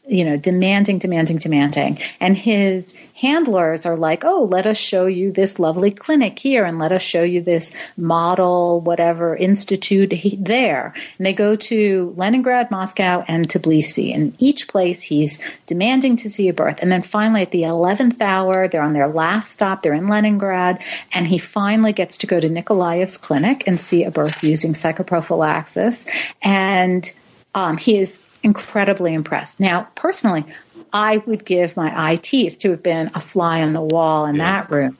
[0.06, 1.98] you know, demanding, demanding, demanding.
[2.20, 6.80] And his handlers are like, oh, let us show you this lovely clinic here and
[6.80, 10.92] let us show you this model, whatever, institute there.
[11.18, 14.12] And they go to Leningrad, Moscow, and Tbilisi.
[14.12, 16.80] And each place he's demanding to see a birth.
[16.82, 19.82] And then finally at the 11th hour, they're on their last stop.
[19.82, 20.82] They're in Leningrad.
[21.12, 26.08] And he finally gets to go to Nikolaev's clinic and see a birth using psychoprophylaxis.
[26.42, 27.08] And
[27.54, 29.60] um, he is incredibly impressed.
[29.60, 30.44] Now, personally,
[30.92, 34.38] I would give my eye teeth to have been a fly on the wall in
[34.38, 34.98] that room.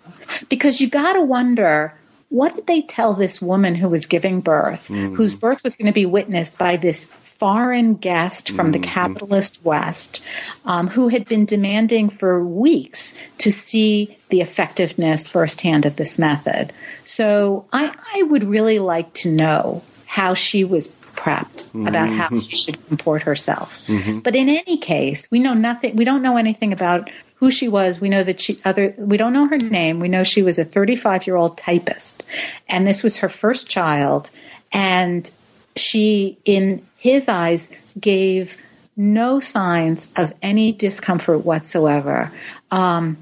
[0.49, 1.95] Because you got to wonder
[2.31, 5.93] what did they tell this woman who was giving birth, whose birth was going to
[5.93, 7.11] be witnessed by this
[7.43, 10.23] foreign guest from the capitalist West,
[10.65, 16.73] um, who had been demanding for weeks to see the effectiveness firsthand of this method.
[17.05, 20.89] So I, I would really like to know how she was
[21.23, 21.87] prepped mm-hmm.
[21.87, 22.41] about how mm-hmm.
[22.41, 23.87] she should comport herself.
[23.87, 24.21] Mm-hmm.
[24.21, 25.95] But in any case, we know nothing.
[25.95, 28.01] We don't know anything about who she was.
[28.01, 28.95] We know that she other.
[28.99, 30.01] We don't know her name.
[30.01, 32.25] We know she was a 35 year old typist,
[32.69, 34.31] and this was her first child.
[34.73, 35.31] And
[35.77, 38.57] she, in his eyes, gave
[38.97, 42.33] no signs of any discomfort whatsoever.
[42.71, 43.17] Um,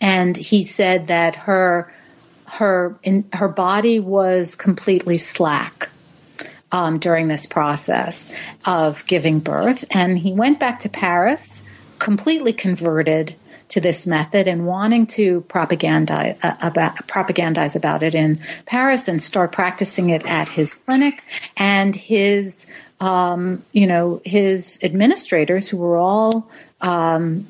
[0.00, 1.92] and he said that her
[2.46, 5.90] her in, her body was completely slack
[6.72, 8.28] um, during this process
[8.64, 9.84] of giving birth.
[9.90, 11.62] And he went back to Paris,
[11.98, 13.34] completely converted
[13.68, 19.22] to this method and wanting to propagandize uh, about propagandize about it in Paris and
[19.22, 21.22] start practicing it at his clinic
[21.56, 22.66] and his
[23.00, 26.48] um, you know his administrators who were all
[26.80, 27.46] um,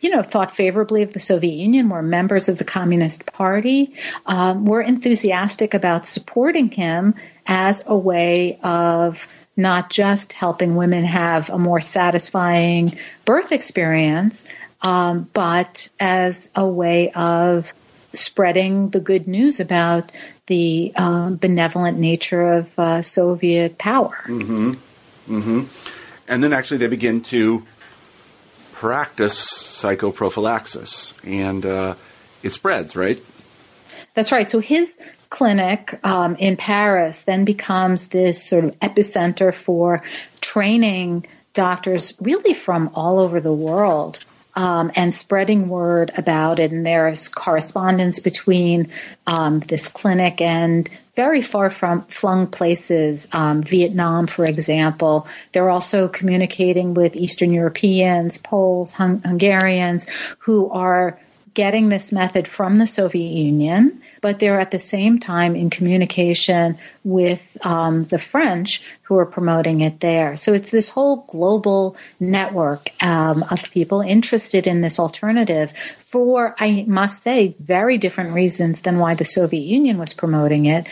[0.00, 3.94] you know, thought favorably of the Soviet Union, were members of the Communist Party,
[4.26, 7.14] um, were enthusiastic about supporting him
[7.46, 14.44] as a way of not just helping women have a more satisfying birth experience,
[14.82, 17.72] um, but as a way of
[18.12, 20.12] spreading the good news about
[20.46, 24.16] the um, benevolent nature of uh, Soviet power.
[24.26, 24.72] Mm-hmm.
[25.28, 25.64] Mm-hmm.
[26.28, 27.66] And then actually they begin to
[28.78, 29.36] practice
[29.82, 31.96] psychoprophylaxis, and uh,
[32.44, 33.20] it spreads, right?
[34.14, 34.48] That's right.
[34.48, 34.96] So his
[35.30, 40.04] clinic um, in Paris then becomes this sort of epicenter for
[40.40, 44.20] training doctors really from all over the world.
[44.58, 48.90] Um, and spreading word about it, and there's correspondence between
[49.24, 55.28] um, this clinic and very far from flung places, um, Vietnam, for example.
[55.52, 61.20] They're also communicating with Eastern Europeans, Poles, Hung- Hungarians, who are
[61.58, 66.78] getting this method from the Soviet Union, but they're at the same time in communication
[67.02, 70.36] with um, the French who are promoting it there.
[70.36, 76.84] So it's this whole global network um, of people interested in this alternative for, I
[76.86, 80.86] must say, very different reasons than why the Soviet Union was promoting it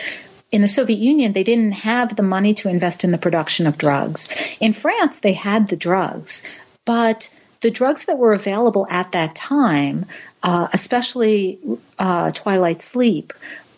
[0.50, 3.78] in the Soviet Union, they didn't have the money to invest in the production of
[3.78, 4.28] drugs.
[4.58, 6.42] In France, they had the drugs,
[6.84, 7.28] but
[7.60, 10.06] the drugs that were available at that time,
[10.42, 11.58] uh, especially
[11.98, 13.32] uh, twilight sleep,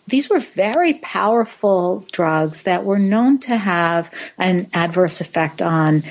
[0.07, 6.03] these were very powerful drugs that were known to have an adverse effect on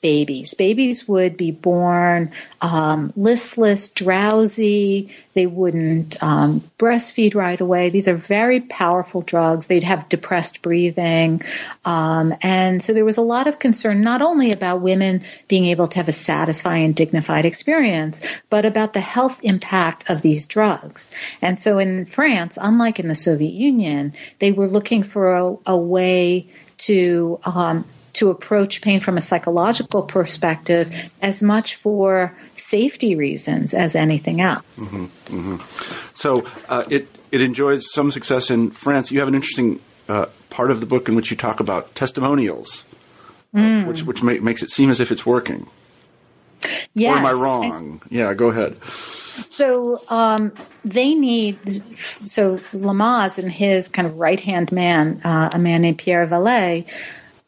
[0.00, 0.54] babies.
[0.54, 5.14] Babies would be born um, listless, drowsy.
[5.34, 7.90] They wouldn't um, breastfeed right away.
[7.90, 9.66] These are very powerful drugs.
[9.66, 11.42] They'd have depressed breathing.
[11.84, 15.88] Um, and so there was a lot of concern not only about women being able
[15.88, 21.10] to have a satisfying, dignified experience, but about the health impact of these drugs.
[21.40, 25.76] And so in France, unlike in the Soviet Union, they were looking for a, a
[25.76, 27.84] way to um,
[28.14, 30.92] to approach pain from a psychological perspective
[31.22, 34.64] as much for safety reasons as anything else.
[34.76, 36.10] Mm-hmm, mm-hmm.
[36.14, 39.10] So uh, it it enjoys some success in France.
[39.10, 42.84] You have an interesting uh, part of the book in which you talk about testimonials,
[43.54, 43.86] uh, mm.
[43.86, 45.68] which which ma- makes it seem as if it's working.
[46.94, 47.14] Yes.
[47.14, 48.02] Or am I wrong?
[48.10, 48.76] yeah, go ahead.
[49.48, 50.52] So um,
[50.84, 51.58] they need
[51.96, 56.86] so Lamaze and his kind of right hand man, uh, a man named Pierre Vellay,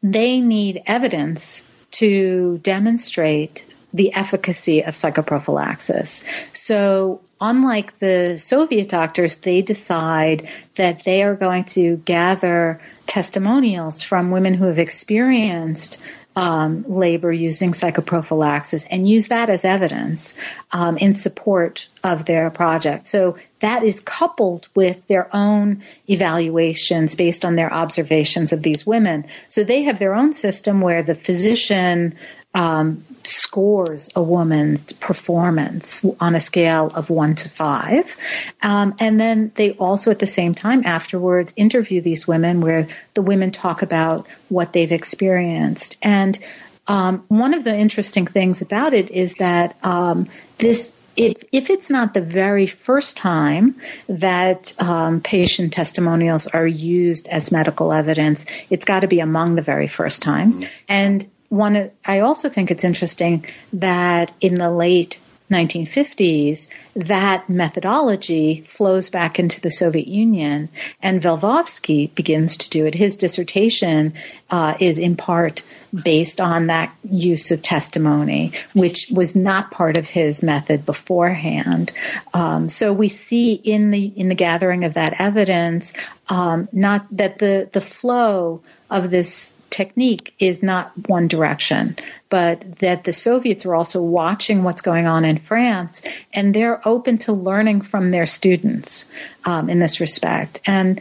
[0.02, 6.24] they need evidence to demonstrate the efficacy of psychoprophylaxis.
[6.52, 14.30] So unlike the Soviet doctors, they decide that they are going to gather testimonials from
[14.30, 15.98] women who have experienced
[16.34, 20.34] um, labor using psychoprophylaxis and use that as evidence
[20.70, 23.06] um, in support of their project.
[23.06, 29.26] So that is coupled with their own evaluations based on their observations of these women.
[29.48, 32.16] So they have their own system where the physician
[32.54, 38.14] um, scores a woman's performance on a scale of one to five.
[38.60, 43.22] Um, and then they also at the same time afterwards interview these women where the
[43.22, 45.96] women talk about what they've experienced.
[46.02, 46.38] And
[46.86, 50.28] um, one of the interesting things about it is that um,
[50.58, 53.76] this if, if it's not the very first time
[54.08, 59.62] that um, patient testimonials are used as medical evidence, it's got to be among the
[59.62, 60.56] very first times.
[60.56, 60.72] Mm-hmm.
[60.88, 63.44] And one, I also think it's interesting
[63.74, 65.18] that in the late
[65.50, 70.70] 1950s, that methodology flows back into the Soviet Union,
[71.02, 72.94] and Velvovsky begins to do it.
[72.94, 74.14] His dissertation
[74.48, 75.60] uh, is in part
[75.92, 81.92] based on that use of testimony, which was not part of his method beforehand.
[82.32, 85.92] Um, so we see in the in the gathering of that evidence,
[86.28, 91.96] um, not that the the flow of this technique is not one direction,
[92.28, 96.02] but that the Soviets are also watching what's going on in France
[96.32, 99.06] and they're open to learning from their students
[99.44, 100.60] um, in this respect.
[100.66, 101.00] And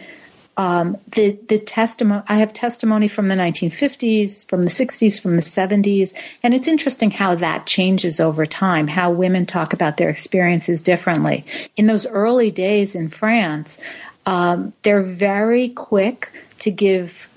[0.57, 5.41] um, the the testimony I have testimony from the 1950s, from the 60s, from the
[5.41, 6.13] 70s,
[6.43, 8.87] and it's interesting how that changes over time.
[8.87, 11.45] How women talk about their experiences differently.
[11.77, 13.79] In those early days in France,
[14.25, 17.27] um, they're very quick to give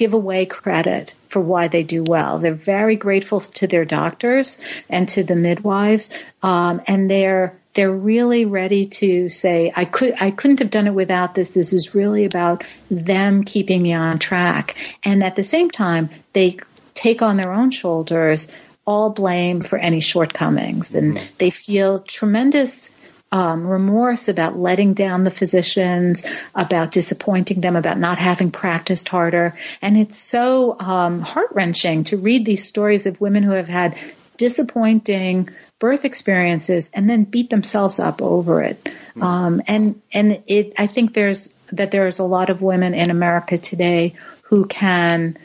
[0.00, 2.38] give away credit for why they do well.
[2.38, 6.08] They're very grateful to their doctors and to the midwives,
[6.42, 10.94] um, and they're they're really ready to say, I could I couldn't have done it
[10.94, 11.50] without this.
[11.50, 14.74] This is really about them keeping me on track,
[15.04, 16.56] and at the same time, they
[16.94, 18.48] take on their own shoulders
[18.86, 21.26] all blame for any shortcomings, and mm-hmm.
[21.36, 22.90] they feel tremendous
[23.32, 26.22] um, remorse about letting down the physicians,
[26.54, 29.56] about disappointing them, about not having practiced harder.
[29.80, 33.96] And it's so um, heart wrenching to read these stories of women who have had
[34.36, 38.82] disappointing birth experiences and then beat themselves up over it.
[38.84, 39.22] Mm-hmm.
[39.22, 43.58] Um, and and it, I think there's that there's a lot of women in America
[43.58, 45.38] today who can,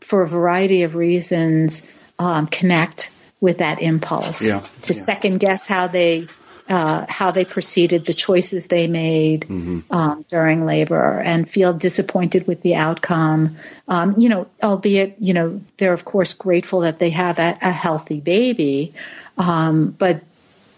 [0.00, 1.82] for a variety of reasons,
[2.18, 3.10] um, connect
[3.40, 4.60] with that impulse yeah.
[4.82, 5.02] to yeah.
[5.02, 6.28] second guess how they
[6.68, 9.80] uh, how they proceeded, the choices they made mm-hmm.
[9.90, 13.56] um, during labor, and feel disappointed with the outcome.
[13.86, 17.70] Um, you know, albeit you know they're of course grateful that they have a, a
[17.70, 18.94] healthy baby,
[19.36, 20.22] um, but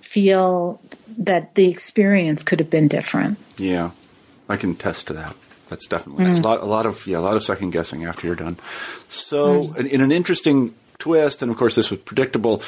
[0.00, 0.80] feel
[1.18, 3.38] that the experience could have been different.
[3.56, 3.90] Yeah,
[4.48, 5.36] I can attest to that.
[5.68, 6.28] That's definitely mm.
[6.28, 8.58] that's a lot, a lot of yeah, a lot of second guessing after you're done.
[9.08, 12.62] So, in, in an interesting twist, and of course this was predictable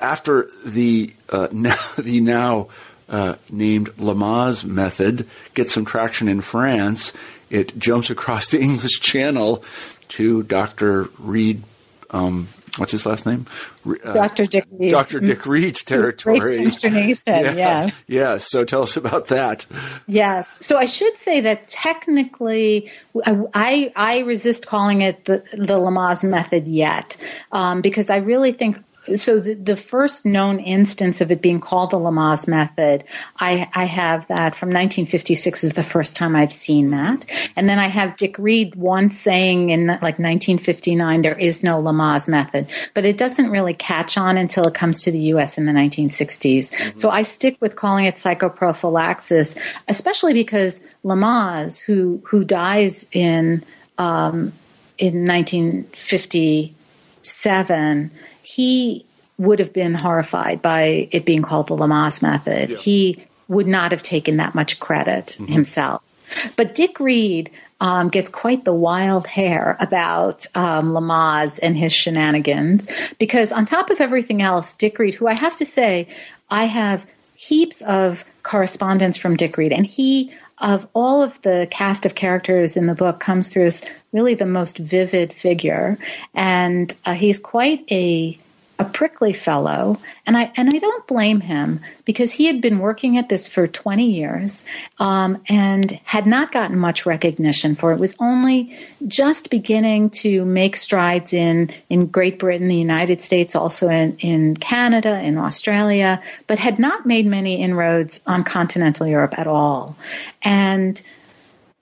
[0.00, 2.68] after the uh, now, the now
[3.08, 7.12] uh, named Lamaze method gets some traction in France,
[7.50, 9.62] it jumps across the English Channel
[10.08, 11.08] to Dr.
[11.18, 11.62] Read.
[12.10, 13.46] Um, what's his last name?
[13.84, 14.46] Uh, Dr.
[14.46, 14.90] Dick Read.
[14.90, 15.20] Dr.
[15.20, 16.38] Dick Read's territory.
[16.38, 17.92] Great yeah, yes.
[18.06, 18.38] Yeah.
[18.38, 19.66] So tell us about that.
[20.06, 20.56] Yes.
[20.64, 22.90] So I should say that technically,
[23.24, 27.16] I I resist calling it the the Lamaze method yet,
[27.50, 28.78] um, because I really think
[29.14, 33.04] so the, the, first known instance of it being called the Lamaze method,
[33.38, 37.26] I, I have that from 1956 is the first time I've seen that.
[37.54, 42.28] And then I have Dick Read once saying in like 1959 there is no Lamaze
[42.28, 45.58] method, but it doesn't really catch on until it comes to the U.S.
[45.58, 46.70] in the 1960s.
[46.70, 46.98] Mm-hmm.
[46.98, 49.56] So I stick with calling it psychoprophylaxis,
[49.88, 53.64] especially because Lamaze, who who dies in
[53.98, 54.52] um,
[54.98, 58.10] in 1957
[58.56, 59.04] he
[59.36, 62.70] would have been horrified by it being called the Lamaze method.
[62.70, 62.76] Yeah.
[62.78, 65.52] He would not have taken that much credit mm-hmm.
[65.52, 66.02] himself.
[66.56, 67.50] But Dick Read
[67.82, 72.88] um, gets quite the wild hair about um, Lamaze and his shenanigans
[73.18, 76.08] because on top of everything else, Dick Read, who I have to say,
[76.48, 77.04] I have
[77.34, 82.78] heaps of correspondence from Dick Read, and he of all of the cast of characters
[82.78, 85.98] in the book comes through as really the most vivid figure
[86.34, 88.38] and uh, he's quite a
[88.78, 93.16] a prickly fellow, and I and I don't blame him because he had been working
[93.16, 94.64] at this for 20 years
[94.98, 97.98] um, and had not gotten much recognition for it.
[97.98, 103.88] Was only just beginning to make strides in in Great Britain, the United States, also
[103.88, 109.46] in in Canada, in Australia, but had not made many inroads on continental Europe at
[109.46, 109.96] all.
[110.42, 111.00] And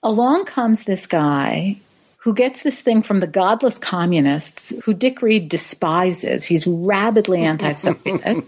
[0.01, 1.77] along comes this guy
[2.25, 6.43] who gets this thing from the godless communists who Dick Read despises.
[6.43, 8.43] He's rabidly anti-Soviet.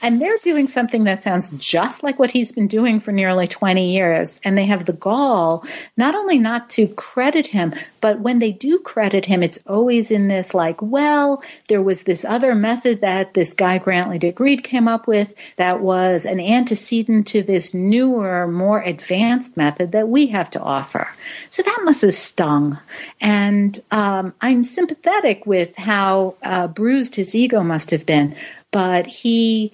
[0.00, 3.92] and they're doing something that sounds just like what he's been doing for nearly 20
[3.92, 4.40] years.
[4.44, 8.78] And they have the gall not only not to credit him, but when they do
[8.78, 13.52] credit him, it's always in this like, well, there was this other method that this
[13.52, 18.80] guy Grantly Dick Read came up with that was an antecedent to this newer, more
[18.80, 21.08] advanced method that we have to offer.
[21.48, 22.78] So that must have stung.
[23.20, 28.36] And um, I'm sympathetic with how uh, bruised his ego must have been,
[28.70, 29.72] but he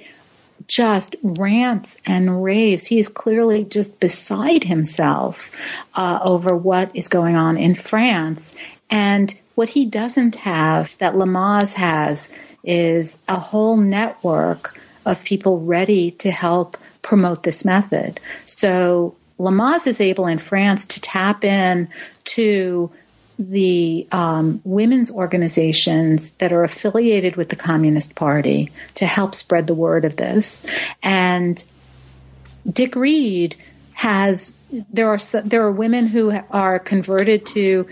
[0.66, 2.86] just rants and raves.
[2.86, 5.50] He is clearly just beside himself
[5.94, 8.54] uh, over what is going on in France.
[8.90, 12.28] And what he doesn't have that Lamaze has
[12.64, 18.20] is a whole network of people ready to help promote this method.
[18.46, 21.88] So Lamaze is able in France to tap in
[22.24, 22.90] to
[23.38, 29.74] the um, women's organizations that are affiliated with the Communist Party to help spread the
[29.74, 30.64] word of this.
[31.02, 31.62] And
[32.70, 33.56] Dick Read
[33.92, 34.52] has
[34.92, 37.86] there are there are women who are converted to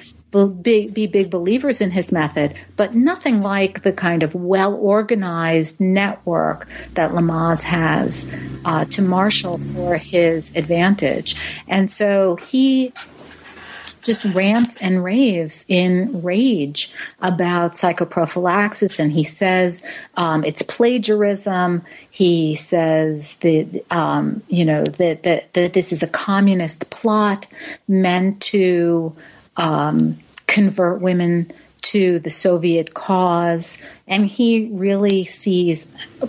[0.45, 5.81] be, be big believers in his method, but nothing like the kind of well organized
[5.81, 8.27] network that Lamaze has
[8.65, 11.37] uh, to marshal for his advantage.
[11.67, 12.93] And so he
[14.07, 19.83] just rants and raves in rage about psychoprophylaxis, and he says
[20.17, 21.83] um, it's plagiarism.
[22.11, 27.47] He says that um, you know that, that that this is a communist plot
[27.89, 29.15] meant to
[29.57, 31.53] um, convert women
[31.83, 33.79] to the Soviet cause,
[34.09, 35.87] and he really sees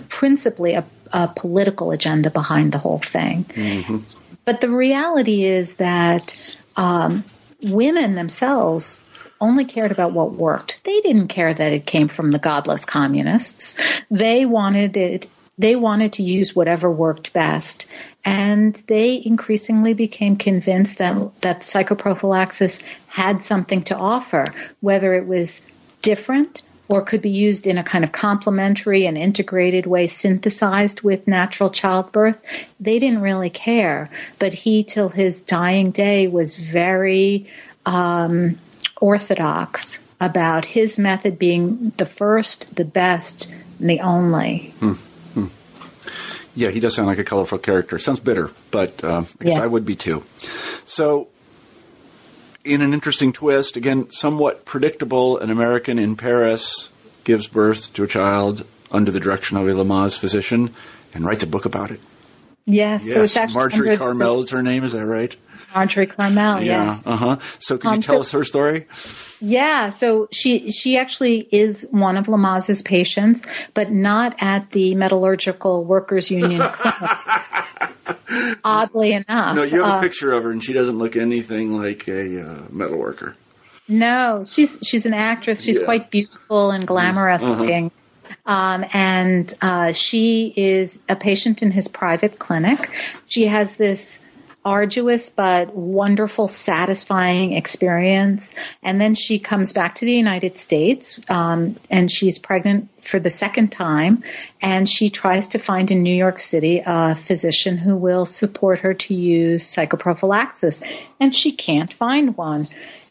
[0.08, 3.44] principally a, a political agenda behind the whole thing.
[3.44, 3.98] Mm-hmm.
[4.44, 6.34] But the reality is that
[6.76, 7.24] um,
[7.62, 9.02] women themselves
[9.40, 10.80] only cared about what worked.
[10.84, 13.74] They didn't care that it came from the godless communists.
[14.10, 15.26] They wanted it
[15.58, 17.86] they wanted to use whatever worked best.
[18.24, 24.44] And they increasingly became convinced that, that psychoprophylaxis had something to offer,
[24.80, 25.60] whether it was
[26.00, 31.28] different or could be used in a kind of complementary and integrated way, synthesized with
[31.28, 32.40] natural childbirth.
[32.80, 34.10] They didn't really care.
[34.38, 37.46] But he, till his dying day, was very
[37.84, 38.58] um,
[39.00, 44.74] orthodox about his method being the first, the best, and the only.
[44.80, 44.92] Hmm.
[44.92, 45.46] hmm.
[46.54, 47.98] Yeah, he does sound like a colorful character.
[47.98, 49.62] Sounds bitter, but uh, I guess yeah.
[49.62, 50.24] I would be too.
[50.86, 51.28] So,
[52.68, 56.90] in an interesting twist, again, somewhat predictable, an American in Paris
[57.24, 60.74] gives birth to a child under the direction of a Lamaze physician
[61.14, 62.00] and writes a book about it.
[62.66, 63.14] Yes, yes.
[63.14, 65.34] so it's actually Marjorie Karmel is her name, is that right?
[65.74, 67.02] Marjorie Karmel, yeah, yes.
[67.04, 67.36] Uh huh.
[67.58, 68.86] So can um, you tell so, us her story?
[69.40, 73.42] Yeah, so she she actually is one of Lamaze's patients,
[73.74, 78.58] but not at the Metallurgical Workers Union clinic.
[78.64, 79.56] Oddly enough.
[79.56, 82.42] No, you have a uh, picture of her, and she doesn't look anything like a
[82.42, 83.36] uh, metal worker.
[83.88, 85.62] No, she's she's an actress.
[85.62, 85.84] She's yeah.
[85.84, 87.60] quite beautiful and glamorous uh-huh.
[87.60, 87.90] looking.
[88.44, 92.90] Um, and uh, she is a patient in his private clinic.
[93.26, 94.20] She has this
[94.68, 98.52] arduous but wonderful, satisfying experience.
[98.82, 103.30] And then she comes back to the United States, um, and she's pregnant for the
[103.30, 104.22] second time,
[104.60, 108.92] and she tries to find in New York City a physician who will support her
[108.92, 110.86] to use psychoprophylaxis,
[111.18, 112.68] and she can't find one.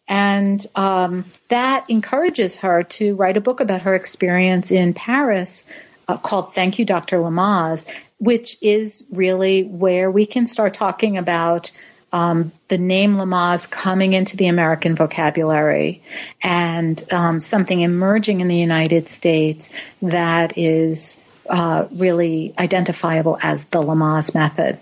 [0.08, 5.66] And um, that encourages her to write a book about her experience in Paris
[6.08, 7.18] uh, called Thank You, Dr.
[7.18, 7.88] Lamaze,
[8.20, 11.72] which is really where we can start talking about
[12.12, 16.02] um, the name Lamaze coming into the American vocabulary
[16.42, 19.70] and um, something emerging in the United States
[20.02, 24.80] that is uh, really identifiable as the Lamaze method.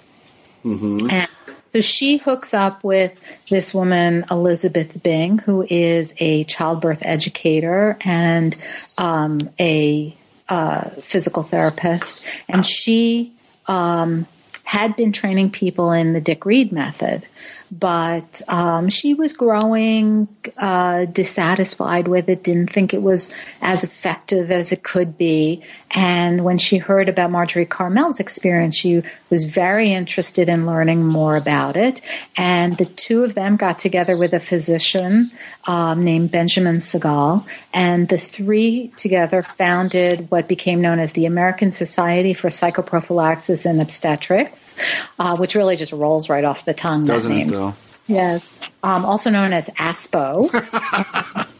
[0.64, 1.10] Mm-hmm.
[1.10, 1.30] And
[1.72, 3.14] so she hooks up with
[3.50, 8.56] this woman, Elisabeth Bing, who is a childbirth educator and
[8.98, 10.16] um, a
[10.50, 13.34] uh, physical therapist, and she
[13.68, 14.28] um,
[14.64, 17.28] had been training people in the Dick Read method
[17.72, 20.28] but um, she was growing
[20.58, 23.32] uh, dissatisfied with it, didn't think it was
[23.62, 25.64] as effective as it could be.
[25.96, 31.38] And when she heard about Marjorie Karmel's experience, she was very interested in learning more
[31.38, 32.02] about it.
[32.36, 35.32] And the two of them got together with a physician
[35.64, 41.72] um, named Benjamin Segal, and the three together founded what became known as the American
[41.72, 44.76] Society for Psychoprophylaxis and Obstetrics,
[45.18, 47.06] uh, which really just rolls right off the tongue.
[47.06, 47.74] Doesn't it though?
[48.08, 48.48] Yes,
[48.84, 50.54] um, also known as ASPO,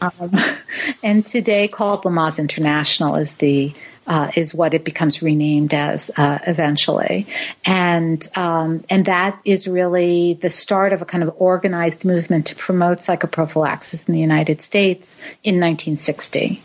[0.00, 0.58] um,
[1.02, 3.72] and, today called Lamaze International is the
[4.06, 7.26] uh, is what it becomes renamed as uh, eventually,
[7.64, 12.56] and um, and that is really the start of a kind of organized movement to
[12.56, 16.62] promote psychoprophylaxis in the United States in 1960.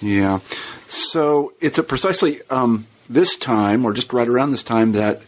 [0.00, 0.40] Yeah,
[0.86, 5.20] so it's precisely um, this time, or just right around this time, that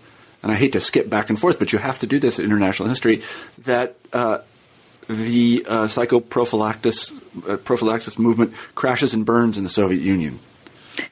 [0.43, 2.45] and I hate to skip back and forth, but you have to do this in
[2.45, 3.23] international history,
[3.59, 4.39] that uh,
[5.09, 10.39] the uh, psychoprophylaxis uh, prophylaxis movement crashes and burns in the Soviet Union.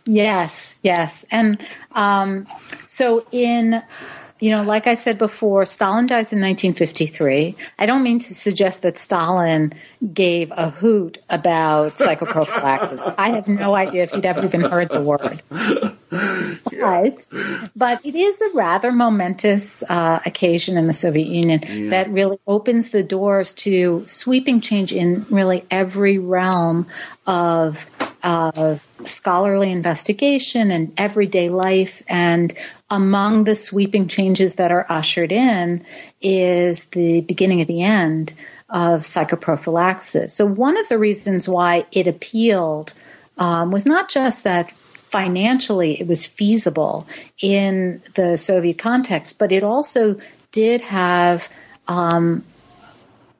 [0.05, 1.25] Yes, yes.
[1.31, 2.47] And um,
[2.87, 3.83] so in
[4.41, 7.57] you know, like I said before, Stalin dies in 1953.
[7.79, 9.75] I don't mean to suggest that Stalin
[10.13, 13.15] gave a hoot about psychoprophylaxis.
[13.19, 15.43] I have no idea if he'd ever even heard the word.
[16.81, 17.33] But,
[17.77, 21.91] but it is a rather momentous uh, occasion in the Soviet Union yeah.
[21.91, 26.89] that really opens the doors to sweeping change in really every realm
[27.27, 27.87] of
[28.23, 32.03] of scholarly investigation and everyday life.
[32.09, 32.53] And
[32.91, 35.85] among the sweeping changes that are ushered in
[36.21, 38.33] is the beginning of the end
[38.69, 40.33] of psychoprophylaxis.
[40.33, 42.93] So one of the reasons why it appealed
[43.39, 44.73] um, was not just that
[45.11, 47.07] financially it was feasible
[47.41, 50.17] in the Soviet context, but it also
[50.53, 51.49] did have
[51.89, 52.45] um,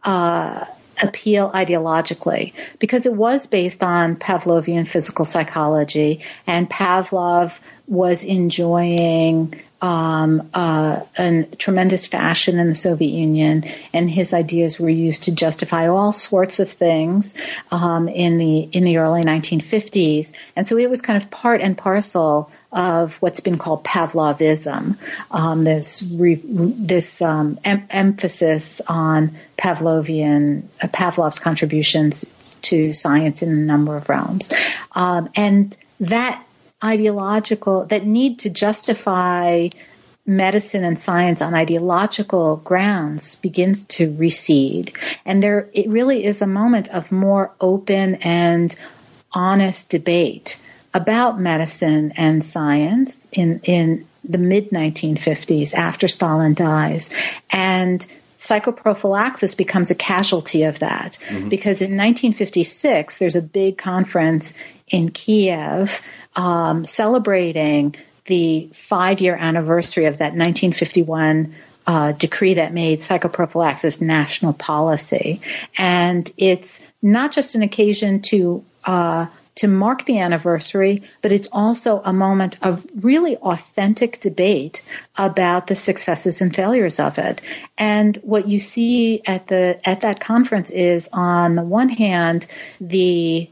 [0.03, 0.65] uh,
[1.03, 7.53] appeal ideologically because it was based on Pavlovian physical psychology and Pavlov
[7.91, 14.91] was enjoying um, uh, a tremendous fashion in the Soviet Union, and his ideas were
[14.91, 17.35] used to justify all sorts of things
[17.71, 20.33] um, in the in the early 1950s.
[20.55, 24.99] And so it was kind of part and parcel of what's been called Pavlovism,
[25.31, 32.25] um, this re, this um, em- emphasis on Pavlovian uh, Pavlov's contributions
[32.63, 34.51] to science in a number of realms,
[34.93, 36.45] um, and that
[36.83, 39.69] ideological that need to justify
[40.27, 44.97] medicine and science on ideological grounds begins to recede.
[45.25, 48.75] And there it really is a moment of more open and
[49.33, 50.59] honest debate
[50.93, 57.11] about medicine and science in in the mid 1950s after Stalin dies.
[57.51, 58.05] And
[58.41, 61.49] psychoprophylaxis becomes a casualty of that mm-hmm.
[61.49, 64.55] because in 1956 there's a big conference
[64.89, 66.01] in Kiev
[66.35, 67.95] um, celebrating
[68.27, 71.55] the five year anniversary of that 1951
[71.87, 75.41] uh, decree that made psychoprophylaxis national policy.
[75.77, 79.27] And it's not just an occasion to uh,
[79.61, 84.83] to mark the anniversary, but it's also a moment of really authentic debate
[85.17, 87.43] about the successes and failures of it.
[87.77, 92.47] And what you see at the at that conference is on the one hand
[92.81, 93.51] the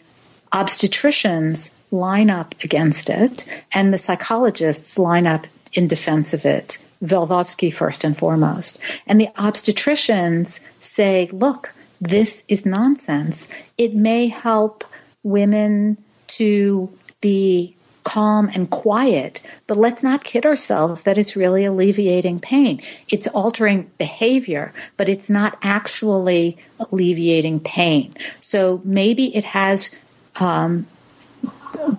[0.51, 6.79] obstetricians line up against it and the psychologists line up in defense of it.
[7.05, 8.79] Velvovsky first and foremost.
[9.07, 13.47] And the obstetricians say, look, this is nonsense.
[13.77, 14.85] It may help
[15.23, 15.99] women
[16.29, 16.91] to
[17.21, 19.41] be calm and quiet.
[19.67, 22.83] But let's not kid ourselves that it's really alleviating pain.
[23.09, 28.15] It's altering behavior, but it's not actually alleviating pain.
[28.41, 29.91] So maybe it has
[30.37, 30.87] um,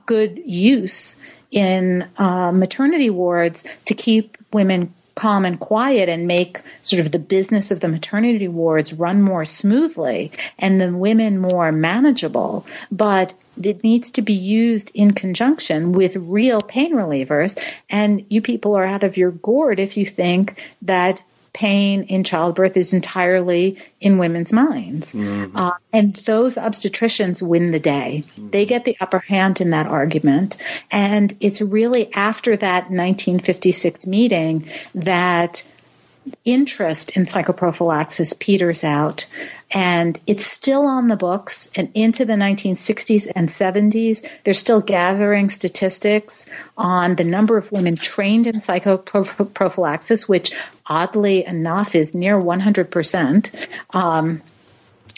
[0.07, 1.15] good use
[1.51, 7.19] in uh, maternity wards to keep women calm and quiet and make sort of the
[7.19, 12.65] business of the maternity wards run more smoothly and the women more manageable.
[12.89, 17.61] But it needs to be used in conjunction with real pain relievers.
[17.89, 21.21] And you people are out of your gourd if you think that
[21.53, 25.13] pain in childbirth is entirely in women's minds.
[25.13, 25.55] Mm-hmm.
[25.55, 28.23] Uh, and those obstetricians win the day.
[28.35, 28.49] Mm-hmm.
[28.49, 30.57] They get the upper hand in that argument.
[30.91, 35.63] And it's really after that 1956 meeting that
[36.45, 39.25] interest in psychoprophylaxis peters out
[39.71, 45.49] and it's still on the books and into the 1960s and 70s they're still gathering
[45.49, 46.45] statistics
[46.77, 50.51] on the number of women trained in psychoprophylaxis which
[50.85, 54.41] oddly enough is near 100% um,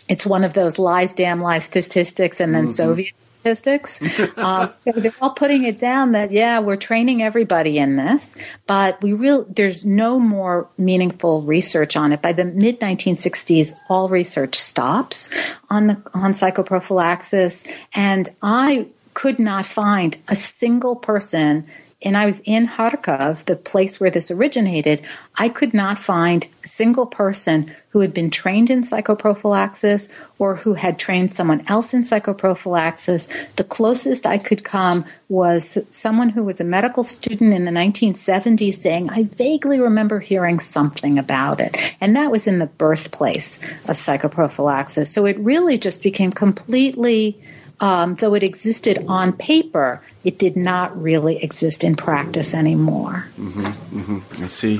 [0.09, 2.73] it's one of those lies damn lies statistics and then mm-hmm.
[2.73, 3.99] soviet statistics.
[4.37, 8.35] um, so they're all putting it down that yeah, we're training everybody in this,
[8.67, 12.21] but we real there's no more meaningful research on it.
[12.21, 15.29] By the mid 1960s, all research stops
[15.69, 21.67] on the on psychoprophylaxis, and I could not find a single person
[22.03, 26.67] and I was in Kharkov, the place where this originated, I could not find a
[26.67, 32.03] single person who had been trained in psychoprophylaxis or who had trained someone else in
[32.03, 33.27] psychoprophylaxis.
[33.55, 38.75] The closest I could come was someone who was a medical student in the 1970s
[38.75, 41.77] saying, I vaguely remember hearing something about it.
[42.01, 45.07] And that was in the birthplace of psychoprophylaxis.
[45.07, 47.39] So it really just became completely
[47.81, 53.25] um, though it existed on paper, it did not really exist in practice anymore.
[53.37, 54.43] Mm-hmm, mm-hmm.
[54.43, 54.79] I see.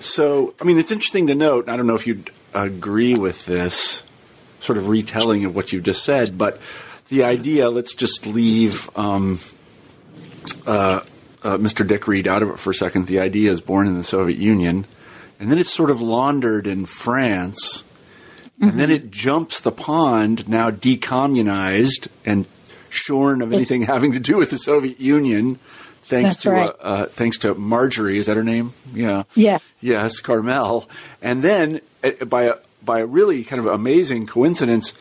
[0.00, 1.70] So, I mean, it's interesting to note.
[1.70, 4.02] I don't know if you'd agree with this
[4.60, 6.60] sort of retelling of what you just said, but
[7.08, 7.70] the idea.
[7.70, 9.40] Let's just leave um,
[10.66, 11.00] uh,
[11.42, 11.86] uh, Mr.
[11.86, 13.06] Dick Read out of it for a second.
[13.06, 14.86] The idea is born in the Soviet Union,
[15.40, 17.84] and then it's sort of laundered in France
[18.58, 18.68] Mm-hmm.
[18.70, 22.46] And then it jumps the pond, now decommunized and
[22.90, 25.58] shorn of anything having to do with the Soviet Union.
[26.04, 26.68] Thanks That's to right.
[26.68, 28.72] uh, uh, thanks to Marjorie, is that her name?
[28.94, 29.24] Yeah.
[29.34, 29.62] Yes.
[29.82, 30.88] Yes, Karmel.
[31.20, 34.94] And then uh, by a by a really kind of amazing coincidence,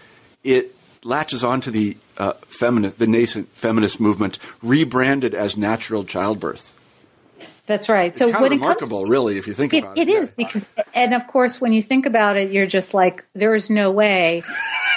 [0.43, 6.73] it latches onto the uh, feminist, the nascent feminist movement, rebranded as natural childbirth.
[7.67, 8.07] That's right.
[8.07, 10.07] It's so kind of remarkable, comes, really, if you think it, about it.
[10.07, 10.63] It is because,
[10.93, 14.41] and of course, when you think about it, you're just like, there is no way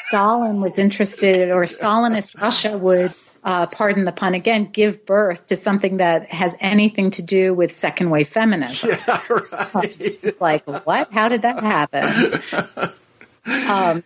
[0.07, 3.13] Stalin was interested, or Stalinist Russia would,
[3.43, 7.75] uh, pardon the pun again, give birth to something that has anything to do with
[7.75, 8.91] second wave feminism.
[9.07, 9.21] Yeah,
[9.75, 10.41] right.
[10.41, 11.13] like what?
[11.13, 12.41] How did that happen?
[13.69, 14.05] um,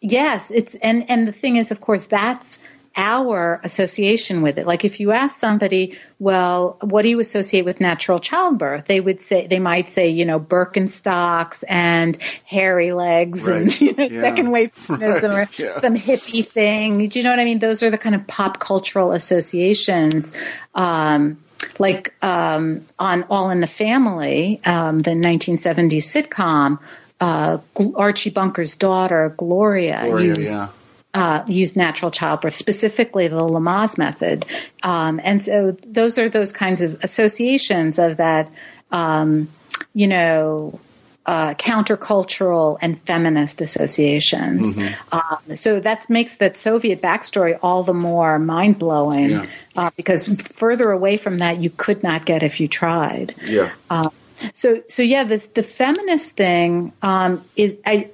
[0.00, 2.58] yes, it's and and the thing is, of course, that's
[2.96, 4.66] our association with it.
[4.66, 8.86] Like if you ask somebody, well, what do you associate with natural childbirth?
[8.86, 13.62] They would say, they might say, you know, Birkenstocks and hairy legs right.
[13.62, 14.20] and, you know, yeah.
[14.20, 15.60] second wave feminism right.
[15.60, 15.80] or yeah.
[15.80, 17.08] some hippie thing.
[17.08, 17.60] Do you know what I mean?
[17.60, 20.32] Those are the kind of pop cultural associations.
[20.74, 21.42] Um,
[21.78, 26.78] like um, on All in the Family, um, the 1970s sitcom,
[27.20, 27.58] uh,
[27.94, 30.68] Archie Bunker's daughter, Gloria, Gloria used yeah
[31.12, 34.46] uh, use natural childbirth, specifically the Lamaze method.
[34.82, 38.50] Um, and so those are those kinds of associations of that,
[38.90, 39.48] um,
[39.92, 40.78] you know,
[41.26, 44.76] uh, countercultural and feminist associations.
[44.76, 45.16] Mm-hmm.
[45.16, 49.46] Um, so that makes that Soviet backstory all the more mind blowing yeah.
[49.76, 53.34] uh, because further away from that you could not get if you tried.
[53.44, 53.70] Yeah.
[53.88, 54.10] Uh,
[54.54, 58.10] so so yeah, this the feminist thing um, is I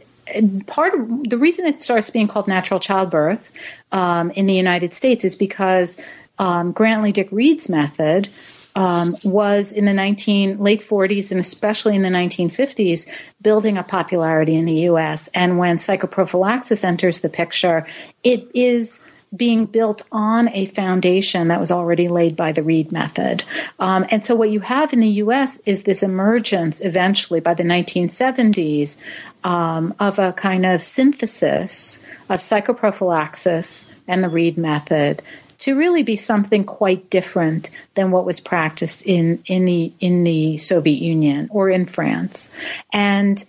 [0.67, 3.51] part of the reason it starts being called natural childbirth
[3.93, 5.97] um, in the United States is because
[6.39, 8.29] um, Grantly Dick Read's method
[8.75, 13.07] um, was in the 19 late 40s and especially in the 1950s
[13.41, 15.29] building a popularity in the U.S.
[15.33, 17.87] And when psychoprophylaxis enters the picture,
[18.23, 19.01] it is
[19.37, 23.45] being built on a foundation that was already laid by the Read method.
[23.79, 25.61] Um, and so what you have in the U.S.
[25.67, 28.97] is this emergence eventually by the 1970s
[29.45, 35.23] um, of a kind of synthesis of psychoprophylaxis and the Read method
[35.59, 40.59] to really be something quite different than what was practiced in, in the in the
[40.59, 42.51] Soviet Union or in France.
[42.93, 43.43] And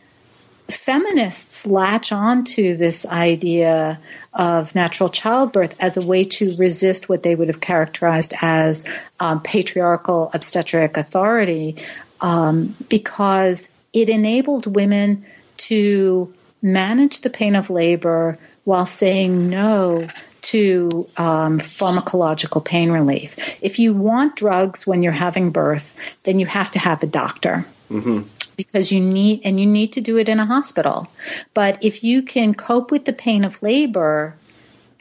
[0.69, 3.99] feminists latch on to this idea
[4.37, 8.85] of natural childbirth as a way to resist what they would have characterized as
[9.19, 11.75] um, patriarchal obstetric authority
[12.21, 15.25] um, because it enabled women
[15.57, 16.31] to
[16.61, 20.07] manage the pain of labor while saying no
[20.43, 23.35] to um, pharmacological pain relief.
[23.61, 27.65] If you want drugs when you're having birth, then you have to have a doctor.
[27.89, 28.27] Mm-hmm
[28.57, 31.07] because you need, and you need to do it in a hospital.
[31.53, 34.35] But if you can cope with the pain of labor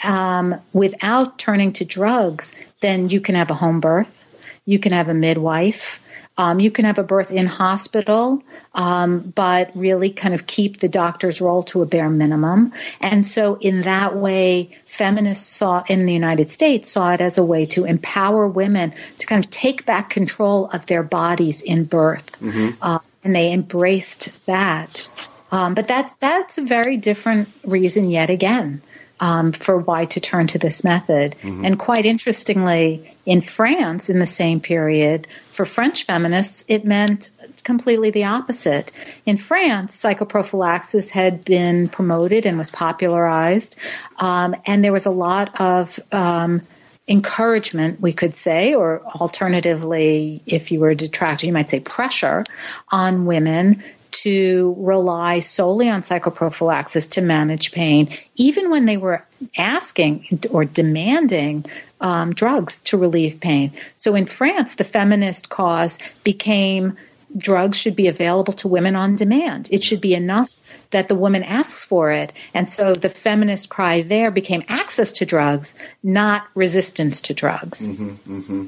[0.04, 4.22] um, without turning to drugs, then you can have a home birth.
[4.66, 5.98] You can have a midwife.
[6.38, 8.42] Um, you can have a birth in hospital,
[8.74, 12.74] um, but really kind of keep the doctor's role to a bare minimum.
[13.00, 17.44] And so, in that way, feminists saw in the United States saw it as a
[17.44, 22.30] way to empower women to kind of take back control of their bodies in birth.
[22.40, 22.82] Mm-hmm.
[22.82, 25.06] Uh, and they embraced that.
[25.50, 28.82] Um, but that's that's a very different reason yet again
[29.20, 31.36] um, for why to turn to this method.
[31.42, 31.64] Mm-hmm.
[31.64, 37.30] And quite interestingly, in France, in the same period, for French feminists, it meant
[37.64, 38.92] completely the opposite.
[39.24, 43.76] In France, psychoprophylaxis had been promoted and was popularized,
[44.18, 46.62] um, and there was a lot of um,
[47.08, 52.44] encouragement, we could say, or alternatively, if you were a detractor, you might say pressure
[52.90, 59.24] on women to rely solely on psychoprophylaxis to manage pain, even when they were
[59.56, 61.64] asking or demanding
[62.00, 63.72] um, drugs to relieve pain.
[63.96, 66.96] So in France, the feminist cause became
[67.36, 69.68] drugs should be available to women on demand.
[69.70, 70.50] It should be enough
[70.90, 72.32] that the woman asks for it.
[72.54, 77.88] And so the feminist cry there became access to drugs, not resistance to drugs.
[77.88, 78.66] Mm-hmm, mm-hmm.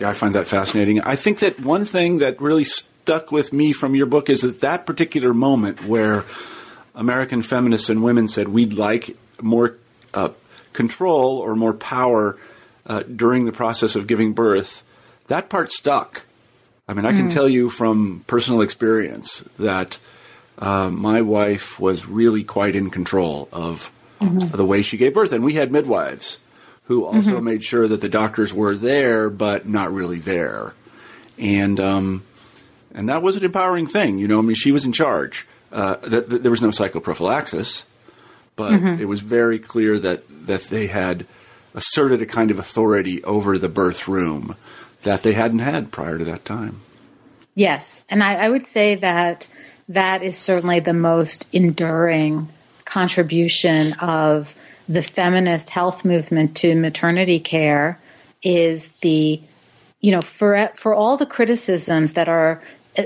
[0.00, 1.00] Yeah, I find that fascinating.
[1.00, 4.60] I think that one thing that really stuck with me from your book is that
[4.60, 6.24] that particular moment where
[6.94, 9.76] American feminists and women said we'd like more
[10.14, 10.30] uh,
[10.72, 12.38] control or more power
[12.86, 14.82] uh, during the process of giving birth,
[15.28, 16.24] that part stuck.
[16.88, 17.32] I mean, I can mm.
[17.32, 19.98] tell you from personal experience that
[20.58, 23.90] uh, my wife was really quite in control of
[24.20, 24.56] mm-hmm.
[24.56, 26.38] the way she gave birth, and we had midwives
[26.84, 27.44] who also mm-hmm.
[27.44, 30.74] made sure that the doctors were there, but not really there,
[31.38, 32.24] and um,
[32.94, 34.18] and that was an empowering thing.
[34.18, 35.46] You know, I mean, she was in charge.
[35.70, 37.84] Uh, that, that there was no psychoprophylaxis,
[38.56, 39.00] but mm-hmm.
[39.00, 41.26] it was very clear that that they had
[41.74, 44.54] asserted a kind of authority over the birth room
[45.02, 46.82] that they hadn't had prior to that time.
[47.54, 49.48] Yes, and I, I would say that
[49.88, 52.48] that is certainly the most enduring
[52.84, 54.54] contribution of
[54.88, 57.98] the feminist health movement to maternity care
[58.42, 59.40] is the
[60.00, 62.62] you know for for all the criticisms that are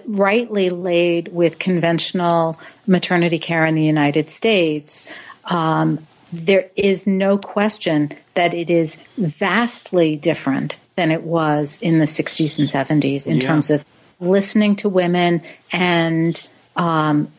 [0.07, 5.07] rightly laid with conventional maternity care in the United States
[5.45, 12.07] um, there is no question that it is vastly different than it was in the
[12.07, 13.47] 60s and 70s in yeah.
[13.47, 13.85] terms of
[14.19, 16.47] listening to women and
[16.77, 17.33] um,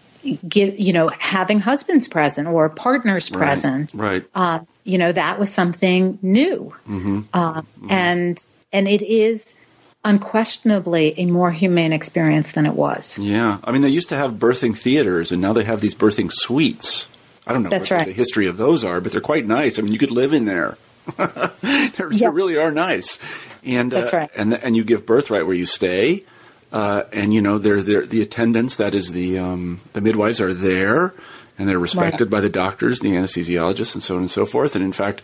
[0.48, 4.26] give you know having husbands present or partners right, present right.
[4.36, 6.74] uh, you know that was something new.
[6.88, 7.22] Mm-hmm.
[7.34, 7.92] Uh, mm-hmm.
[7.92, 9.56] and and it is
[10.04, 13.18] unquestionably a more humane experience than it was.
[13.20, 13.60] Yeah.
[13.64, 17.08] I mean they used to have birthing theaters and now they have these birthing suites.
[17.46, 18.06] I don't know That's what right.
[18.06, 19.78] the history of those are but they're quite nice.
[19.78, 20.78] I mean you could live in there.
[21.62, 23.18] They really are nice.
[23.64, 24.30] And That's uh, right.
[24.36, 26.24] and and you give birth right where you stay
[26.72, 30.53] uh, and you know, they're, they're, the attendants, that is the um, the midwives, are
[30.53, 31.13] there,
[31.57, 32.32] and they're respected right.
[32.32, 34.76] by the doctors, the anesthesiologists, and so on and so forth.
[34.76, 35.22] And in fact,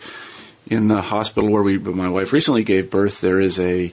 [0.66, 3.92] in the hospital where we, my wife recently gave birth, there is a,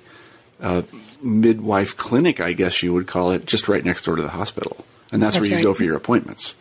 [0.61, 0.83] a
[1.21, 4.85] midwife clinic, I guess you would call it, just right next door to the hospital,
[5.11, 5.63] and that's, that's where you right.
[5.63, 6.55] go for your appointments.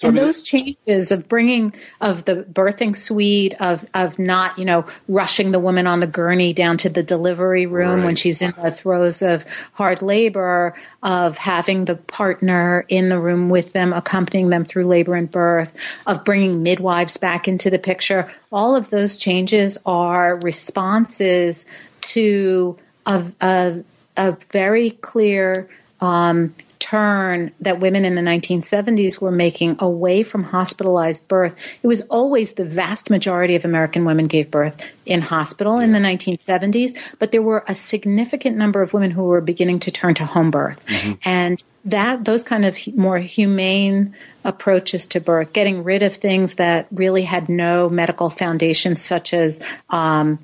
[0.00, 4.86] So and those changes of bringing of the birthing suite of of not you know
[5.08, 8.06] rushing the woman on the gurney down to the delivery room right.
[8.06, 9.44] when she's in the throes of
[9.74, 15.14] hard labor of having the partner in the room with them accompanying them through labor
[15.16, 15.74] and birth
[16.06, 21.66] of bringing midwives back into the picture all of those changes are responses
[22.00, 23.84] to a, a,
[24.16, 25.68] a very clear
[26.00, 31.54] um, turn that women in the 1970s were making away from hospitalized birth.
[31.82, 34.76] It was always the vast majority of American women gave birth
[35.06, 35.84] in hospital yeah.
[35.84, 39.90] in the 1970s, but there were a significant number of women who were beginning to
[39.90, 40.84] turn to home birth.
[40.86, 41.12] Mm-hmm.
[41.24, 44.14] And that those kind of more humane
[44.44, 49.60] approaches to birth, getting rid of things that really had no medical foundation, such as
[49.88, 50.38] um,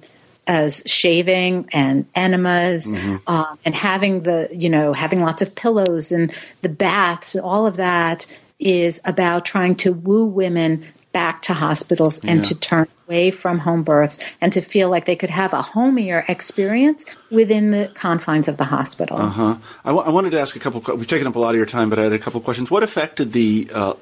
[0.46, 3.16] as shaving and enemas mm-hmm.
[3.26, 7.76] um, and having the you know having lots of pillows and the baths all of
[7.76, 8.26] that
[8.58, 12.48] is about trying to woo women back to hospitals and Yeah.
[12.48, 16.22] to turn away from home births and to feel like they could have a homier
[16.28, 19.16] experience within the confines of the hospital.
[19.16, 19.56] Uh huh.
[19.82, 20.82] I, w- I wanted to ask a couple.
[20.94, 22.70] We've taken up a lot of your time, but I had a couple of questions.
[22.70, 23.94] What effect did the uh,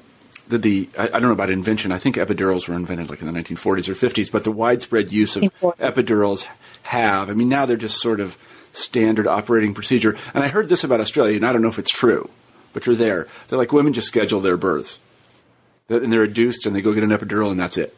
[0.49, 1.91] did the I, I don't know about invention.
[1.91, 5.35] I think epidurals were invented like in the 1940s or 50s, but the widespread use
[5.35, 6.45] of epidurals
[6.83, 7.29] have.
[7.29, 8.37] I mean, now they're just sort of
[8.71, 10.15] standard operating procedure.
[10.33, 12.29] And I heard this about Australia, and I don't know if it's true,
[12.73, 13.27] but you're there.
[13.47, 14.99] They're like women just schedule their births,
[15.89, 17.95] and they're induced, and they go get an epidural, and that's it.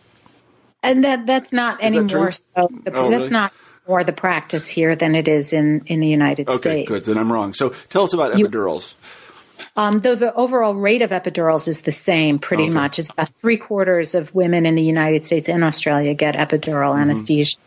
[0.84, 2.44] And that that's not any that more so.
[2.56, 3.30] The, Oh, that's really?
[3.32, 3.54] not
[3.88, 6.76] more the practice here than it is in in the United Okay, States.
[6.76, 7.06] Okay, good.
[7.06, 7.54] Then I'm wrong.
[7.54, 8.94] So tell us about You- epidurals.
[9.78, 12.72] Um, though the overall rate of epidurals is the same, pretty Okay.
[12.74, 13.00] much.
[13.00, 17.12] It's about three quarters of women in the United States and Australia get epidural Mm-hmm.
[17.12, 17.58] anesthesia,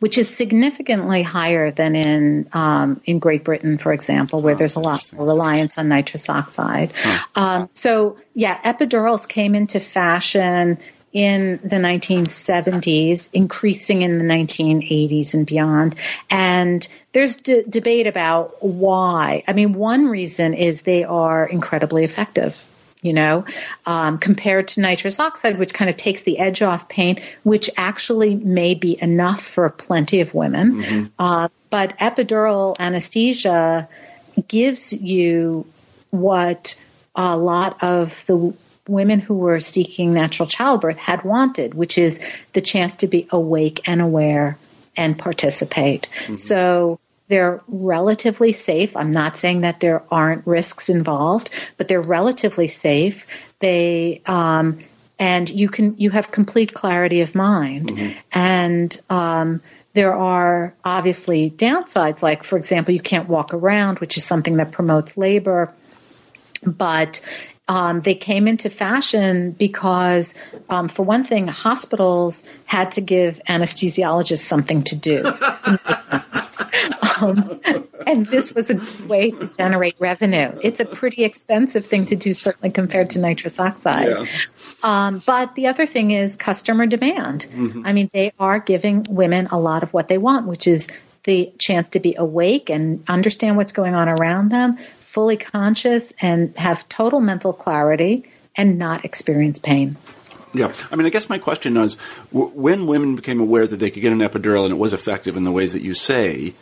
[0.00, 4.74] which is significantly higher than in um, in Great Britain, for example, where Oh, there's
[4.76, 6.92] a lot more reliance on nitrous oxide.
[7.36, 10.78] Um, so, yeah, epidurals came into fashion
[11.12, 15.94] in the 1970s, increasing in the 1980s and beyond.
[16.30, 19.44] And there's d- debate about why.
[19.46, 22.56] I mean, one reason is they are incredibly effective.
[23.00, 23.46] You know,
[23.84, 28.36] um, compared to nitrous oxide, which kind of takes the edge off pain, which actually
[28.36, 30.84] may be enough for plenty of women.
[31.18, 33.88] Uh, but epidural anesthesia
[34.46, 35.66] gives you
[36.10, 36.76] what
[37.16, 38.54] a lot of the
[38.86, 42.20] women who were seeking natural childbirth had wanted, which is
[42.52, 44.58] the chance to be awake and aware
[44.96, 46.08] and participate.
[46.38, 48.94] So they're relatively safe.
[48.96, 53.26] I'm not saying that there aren't risks involved, but they're relatively safe.
[53.60, 54.80] They, um,
[55.18, 57.90] and you can, you have complete clarity of mind.
[58.32, 59.62] And, um,
[59.94, 64.72] there are obviously downsides, like, for example, you can't walk around, which is something that
[64.72, 65.72] promotes labor
[66.64, 67.20] but
[67.68, 70.34] um, they came into fashion because,
[70.68, 75.24] um, for one thing, hospitals had to give anesthesiologists something to do.
[77.20, 77.60] um,
[78.06, 80.52] and this was a good way to generate revenue.
[80.62, 84.08] It's a pretty expensive thing to do, certainly compared to nitrous oxide.
[84.08, 84.26] Yeah.
[84.82, 87.46] Um, but the other thing is customer demand.
[87.84, 90.88] I mean, they are giving women a lot of what they want, which is
[91.24, 94.78] the chance to be awake and understand what's going on around them,
[95.12, 98.24] fully conscious, and have total mental clarity
[98.56, 99.96] and not experience pain.
[100.54, 101.96] Yeah, I mean, I guess my question is,
[102.32, 105.36] w- when women became aware that they could get an epidural and it was effective
[105.36, 106.54] in the ways that you say,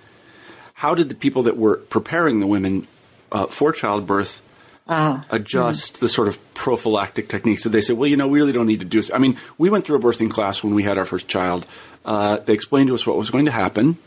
[0.75, 2.87] how did the people that were preparing the women
[3.33, 4.43] uh, for childbirth
[4.89, 7.63] Ah, adjust the sort of prophylactic techniques?
[7.65, 9.11] that they say, well, you know, we really don't need to do this?
[9.13, 11.67] I mean, we went through a birthing class when we had our first child.
[12.05, 13.99] Uh, they explained to us what was going to happen,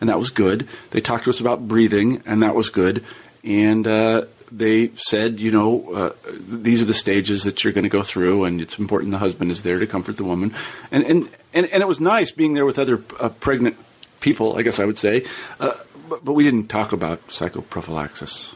[0.00, 0.66] and that was good.
[0.90, 3.04] They talked to us about breathing, and that was good.
[3.44, 7.90] And uh, they said, you know, uh, these are the stages that you're going to
[7.90, 10.54] go through, and it's important the husband is there to comfort the woman.
[10.90, 13.76] And and and, and it was nice being there with other uh, pregnant
[14.20, 15.24] people, I guess I would say.
[15.60, 15.72] Uh,
[16.08, 18.54] but, but we didn't talk about psychoprophylaxis.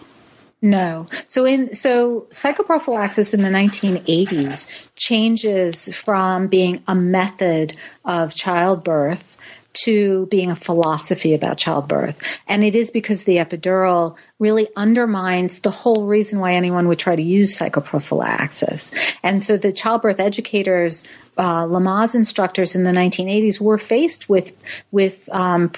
[0.65, 1.07] No.
[1.27, 9.37] So in so psychoprophylaxis in the 1980s changes from being a method of childbirth
[9.75, 12.17] to being a philosophy about childbirth.
[12.47, 17.17] And it is because the epidural really undermines the whole reason why anyone would try
[17.17, 18.93] to use psychoprophylaxis.
[19.23, 21.05] And so the childbirth educators,
[21.39, 24.53] uh, Lamaze instructors in the 1980s were faced with,
[24.91, 25.73] with, um,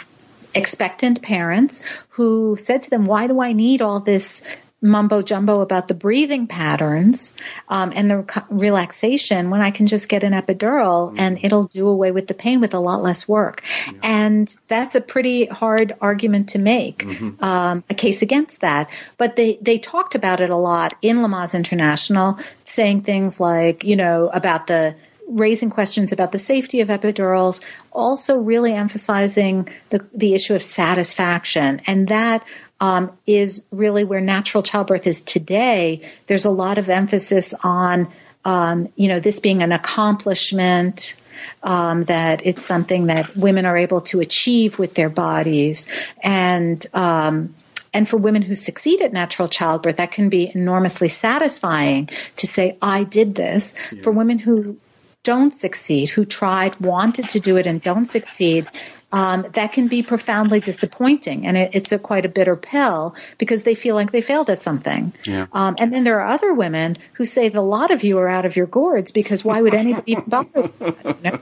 [0.55, 1.81] expectant parents
[2.11, 4.43] who said to them, why do I need all this
[4.85, 7.35] mumbo jumbo about the breathing patterns
[7.69, 11.89] um, and the rec- relaxation when I can just get an epidural and it'll do
[11.89, 13.63] away with the pain with a lot less work.
[14.03, 17.03] And that's a pretty hard argument to make,
[17.41, 18.91] um, a case against that.
[19.17, 23.97] But they, they talked about it a lot in Lamaze International, saying things like, you
[23.97, 24.95] know, about the
[25.29, 27.61] raising questions about the safety of epidurals,
[27.93, 31.81] also really emphasizing the, the issue of satisfaction.
[31.87, 32.45] And that
[32.81, 36.09] um, is really where natural childbirth is today.
[36.27, 38.09] There's a lot of emphasis on,
[38.45, 41.17] um, you know, this being an accomplishment.
[41.63, 45.89] Um, that it's something that women are able to achieve with their bodies,
[46.23, 47.55] and um,
[47.95, 52.77] and for women who succeed at natural childbirth, that can be enormously satisfying to say,
[52.83, 53.73] I did this.
[54.03, 54.77] For women who
[55.23, 58.69] don't succeed, who tried, wanted to do it, and don't succeed,
[59.15, 61.47] um, that can be profoundly disappointing.
[61.47, 64.61] And it, it's a quite a bitter pill because they feel like they failed at
[64.61, 65.13] something.
[65.25, 65.47] Yeah.
[65.53, 68.45] Um, and then there are other women who say the lot of you are out
[68.45, 71.07] of your gourds because why would anybody even bother with that?
[71.07, 71.39] You know?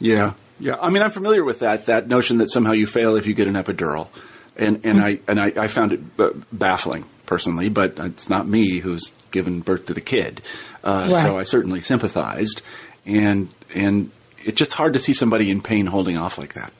[0.00, 0.76] Yeah, yeah.
[0.80, 3.46] I mean, I'm familiar with that that notion that somehow you fail if you get
[3.46, 4.08] an epidural,
[4.56, 7.68] and and I and I, I found it b- baffling personally.
[7.68, 10.42] But it's not me who's given birth to the kid.
[10.82, 11.22] Uh, Right.
[11.22, 12.62] So I certainly sympathized,
[13.04, 14.10] and and
[14.46, 16.72] it's just hard to see somebody in pain holding off like that.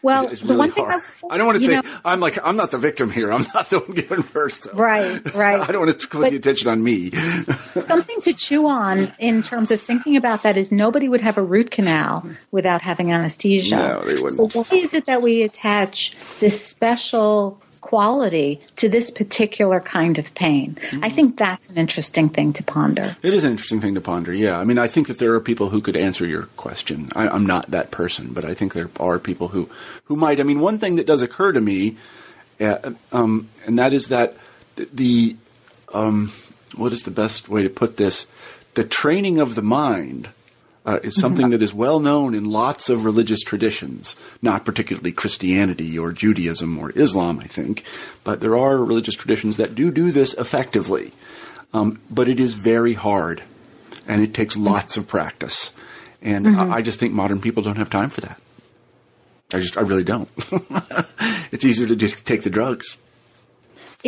[0.00, 1.02] Well, It's the one thing hard.
[1.30, 3.30] I, I don't want to say know- I'm like I'm not the victim here.
[3.32, 4.62] I'm not the one getting birth.
[4.62, 4.72] So.
[4.72, 5.60] Right, right.
[5.68, 7.10] I don't want to put But- the attention on me.
[7.84, 11.42] something to chew on in terms of thinking about that is nobody would have a
[11.42, 13.76] root canal without having anesthesia.
[13.76, 14.52] No, they wouldn't.
[14.52, 20.32] So why is it that we attach this special quality to this particular kind of
[20.34, 20.78] pain?
[20.80, 21.04] Mm-hmm.
[21.04, 23.16] I think that's an interesting thing to ponder.
[23.22, 24.32] It is an interesting thing to ponder.
[24.32, 27.10] Yeah, I mean, I think that there are people who could answer your question.
[27.14, 29.68] I, I'm not that person, but I think there are people who
[30.04, 30.40] who might.
[30.40, 31.96] I mean, one thing that does occur to me,
[32.60, 34.36] uh, um, and that is that
[34.76, 35.36] the, the
[35.92, 36.32] um,
[36.76, 38.26] what is the best way to put this?
[38.74, 40.30] The training of the mind.
[40.88, 45.98] Uh, is something that is well known in lots of religious traditions, not particularly Christianity
[45.98, 47.84] or Judaism or Islam, I think,
[48.24, 51.12] but there are religious traditions that do do this effectively.
[51.74, 53.42] Um, but it is very hard,
[54.06, 55.72] and it takes lots of practice.
[56.22, 58.40] And I, I just think modern people don't have time for that.
[59.52, 60.30] I just, I really don't.
[61.52, 62.96] it's easier to just take the drugs.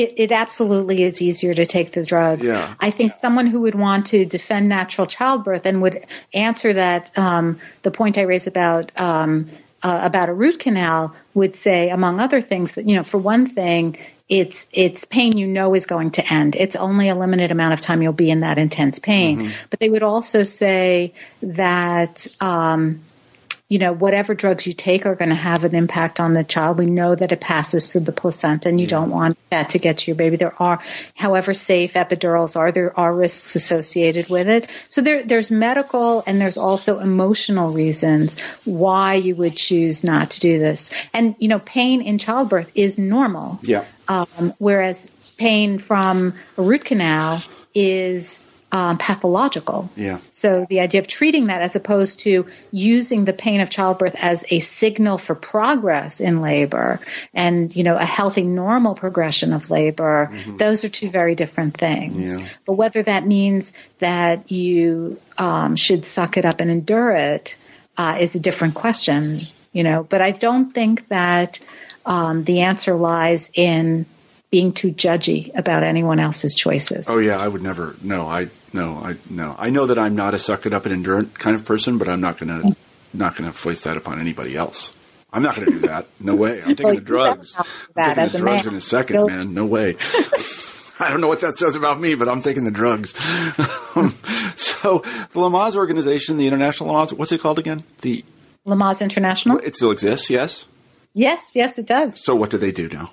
[0.02, 2.46] It, it absolutely is easier to take the drugs.
[2.46, 2.74] Yeah.
[2.80, 7.60] I think someone who would want to defend natural childbirth and would answer that um,
[7.82, 9.48] the point I raised about um,
[9.82, 13.46] uh, about a root canal would say, among other things, that you know, for one
[13.46, 13.96] thing,
[14.28, 16.54] it's it's pain you know is going to end.
[16.56, 19.52] It's only a limited amount of time you'll be in that intense pain.
[19.70, 22.26] But they would also say that.
[22.40, 23.00] Um,
[23.70, 26.76] you know, whatever drugs you take are going to have an impact on the child.
[26.76, 29.98] We know that it passes through the placenta and you don't want that to get
[29.98, 30.36] to your baby.
[30.36, 30.82] There are,
[31.14, 34.68] however safe epidurals are, there are risks associated with it.
[34.88, 40.40] So there, there's medical and there's also emotional reasons why you would choose not to
[40.40, 40.90] do this.
[41.14, 43.60] And, you know, pain in childbirth is normal.
[43.62, 43.84] Yeah.
[44.08, 45.08] Um, whereas
[45.38, 48.40] pain from a root canal is
[48.72, 49.90] um, pathological.
[49.96, 50.18] Yeah.
[50.30, 54.44] So the idea of treating that as opposed to using the pain of childbirth as
[54.50, 57.00] a signal for progress in labor
[57.34, 62.36] and, you know, a healthy, normal progression of labor, those are two very different things.
[62.36, 62.48] Yeah.
[62.66, 67.56] But whether that means that you um, should suck it up and endure it
[67.96, 69.40] uh, is a different question,
[69.72, 70.04] you know.
[70.04, 71.58] But I don't think that
[72.06, 74.06] um, the answer lies in
[74.50, 77.06] being too judgy about anyone else's choices.
[77.08, 77.94] Oh yeah, I would never.
[78.02, 79.54] No, I no, I no.
[79.58, 81.98] I know that I'm not a suck it up and endure it kind of person,
[81.98, 82.74] but I'm not gonna
[83.12, 84.92] not gonna foist that upon anybody else.
[85.32, 86.06] I'm not gonna do that.
[86.18, 86.60] No way.
[86.62, 87.56] I'm taking Well, the drugs.
[87.56, 87.64] I'm
[88.16, 88.74] taking the drugs man.
[88.74, 89.54] in a second, You'll- man.
[89.54, 89.96] No way.
[91.02, 93.14] I don't know what that says about me, but I'm taking the drugs.
[93.96, 94.14] Um,
[94.54, 95.00] so
[95.32, 97.82] the Lamaze organization, the International Lamaze, what's it called again?
[98.02, 98.24] The
[98.64, 99.58] Lamaze International?
[99.58, 100.66] it still exists, yes.
[101.12, 102.22] Yes, yes, it does.
[102.22, 103.10] So what do they do now?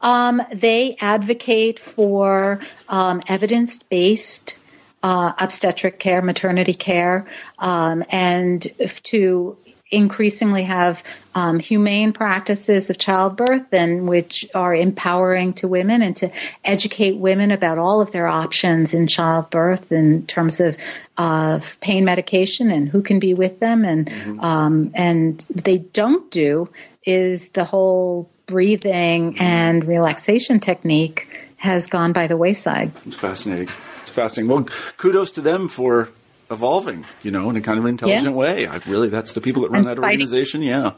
[0.00, 4.58] Um, they advocate for um, evidence based
[5.02, 7.26] uh, obstetric care, maternity care,
[7.58, 8.66] um, and
[9.04, 9.56] to
[9.90, 11.02] increasingly have
[11.34, 16.30] um, humane practices of childbirth and which are empowering to women and to
[16.64, 20.76] educate women about all of their options in childbirth in terms of
[21.16, 24.10] of pain medication and who can be with them and
[24.40, 26.68] um, and they don't do
[27.06, 32.92] is the whole breathing and relaxation technique has gone by the wayside.
[33.06, 33.68] It's fascinating.
[34.02, 34.48] It's fascinating.
[34.50, 36.10] Well, kudos to them for
[36.50, 38.30] evolving, you know, in a kind of intelligent Yeah.
[38.32, 38.66] way.
[38.66, 40.62] I really, that's the people that run that organization.
[40.62, 40.92] Yeah.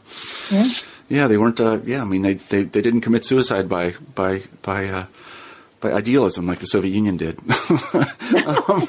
[0.51, 0.69] Yeah.
[1.09, 1.59] Yeah, they weren't.
[1.59, 5.07] Uh, yeah, I mean, they, they they didn't commit suicide by by by uh,
[5.81, 7.39] by idealism like the Soviet Union did.
[8.47, 8.87] um,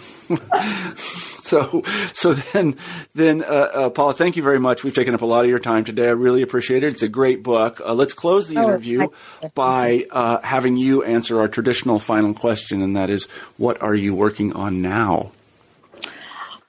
[1.50, 1.84] so
[2.14, 2.76] so then
[3.16, 4.84] then uh, uh, Paula, thank you very much.
[4.84, 6.06] We've taken up a lot of your time today.
[6.06, 6.94] I really appreciate it.
[6.94, 7.82] It's a great book.
[7.84, 9.08] Uh, let's close the Oh, interview
[9.56, 13.26] by uh, having you answer our traditional final question, and that is,
[13.58, 15.32] what are you working on now?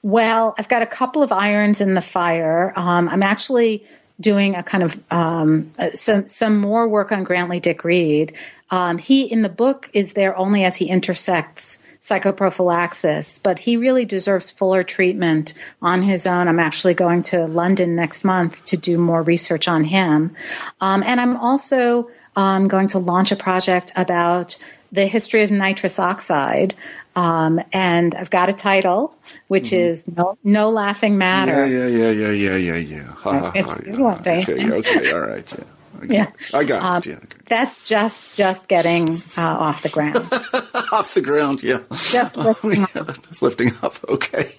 [0.03, 2.73] Well, I've got a couple of irons in the fire.
[2.75, 3.85] Um, I'm actually
[4.19, 8.35] doing a kind of um, uh, some some more work on Grantly Dick Read.
[8.69, 14.05] Um, he in the book is there only as he intersects psychoprophylaxis, but he really
[14.05, 16.47] deserves fuller treatment on his own.
[16.47, 20.35] I'm actually going to London next month to do more research on him,
[20.79, 24.57] um, and I'm also um, going to launch a project about
[24.91, 26.75] the history of nitrous oxide.
[27.13, 29.13] Um, and I've got a title,
[29.49, 31.67] which is no, no laughing matter.
[31.67, 33.03] Yeah, yeah, yeah, yeah, yeah, yeah, yeah.
[33.03, 33.99] Ha, ha, It's ha, a good yeah.
[33.99, 34.49] one, Dave.
[34.49, 35.53] Okay, okay, all right.
[35.57, 35.65] Yeah.
[36.07, 36.31] Yeah.
[36.53, 37.05] I got um, it.
[37.07, 37.19] Yeah.
[37.47, 40.17] That's just just getting uh, off the ground.
[40.91, 41.81] off the ground, yeah.
[41.91, 43.27] Just lifting yeah, up.
[43.27, 43.97] Just lifting up.
[44.07, 44.51] Okay.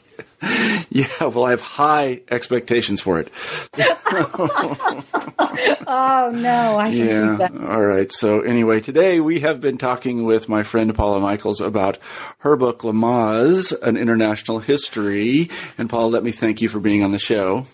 [0.90, 3.30] Yeah, well, I have high expectations for it.
[5.86, 7.48] oh no, I yeah.
[7.68, 8.10] All right.
[8.12, 11.98] So anyway, today we have been talking with my friend Paula Michaels about
[12.38, 15.48] her book Lamaze, an international history.
[15.78, 17.66] And Paula, let me thank you for being on the show.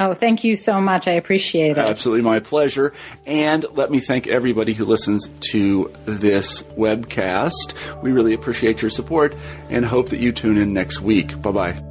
[0.00, 1.08] Oh, thank you so much.
[1.08, 1.78] I appreciate it.
[1.78, 2.92] Absolutely my pleasure.
[3.26, 7.74] And let me thank everybody who listens to this webcast.
[8.00, 9.34] We really appreciate your support
[9.68, 11.42] and hope that you tune in next week.
[11.42, 11.87] Bye bye.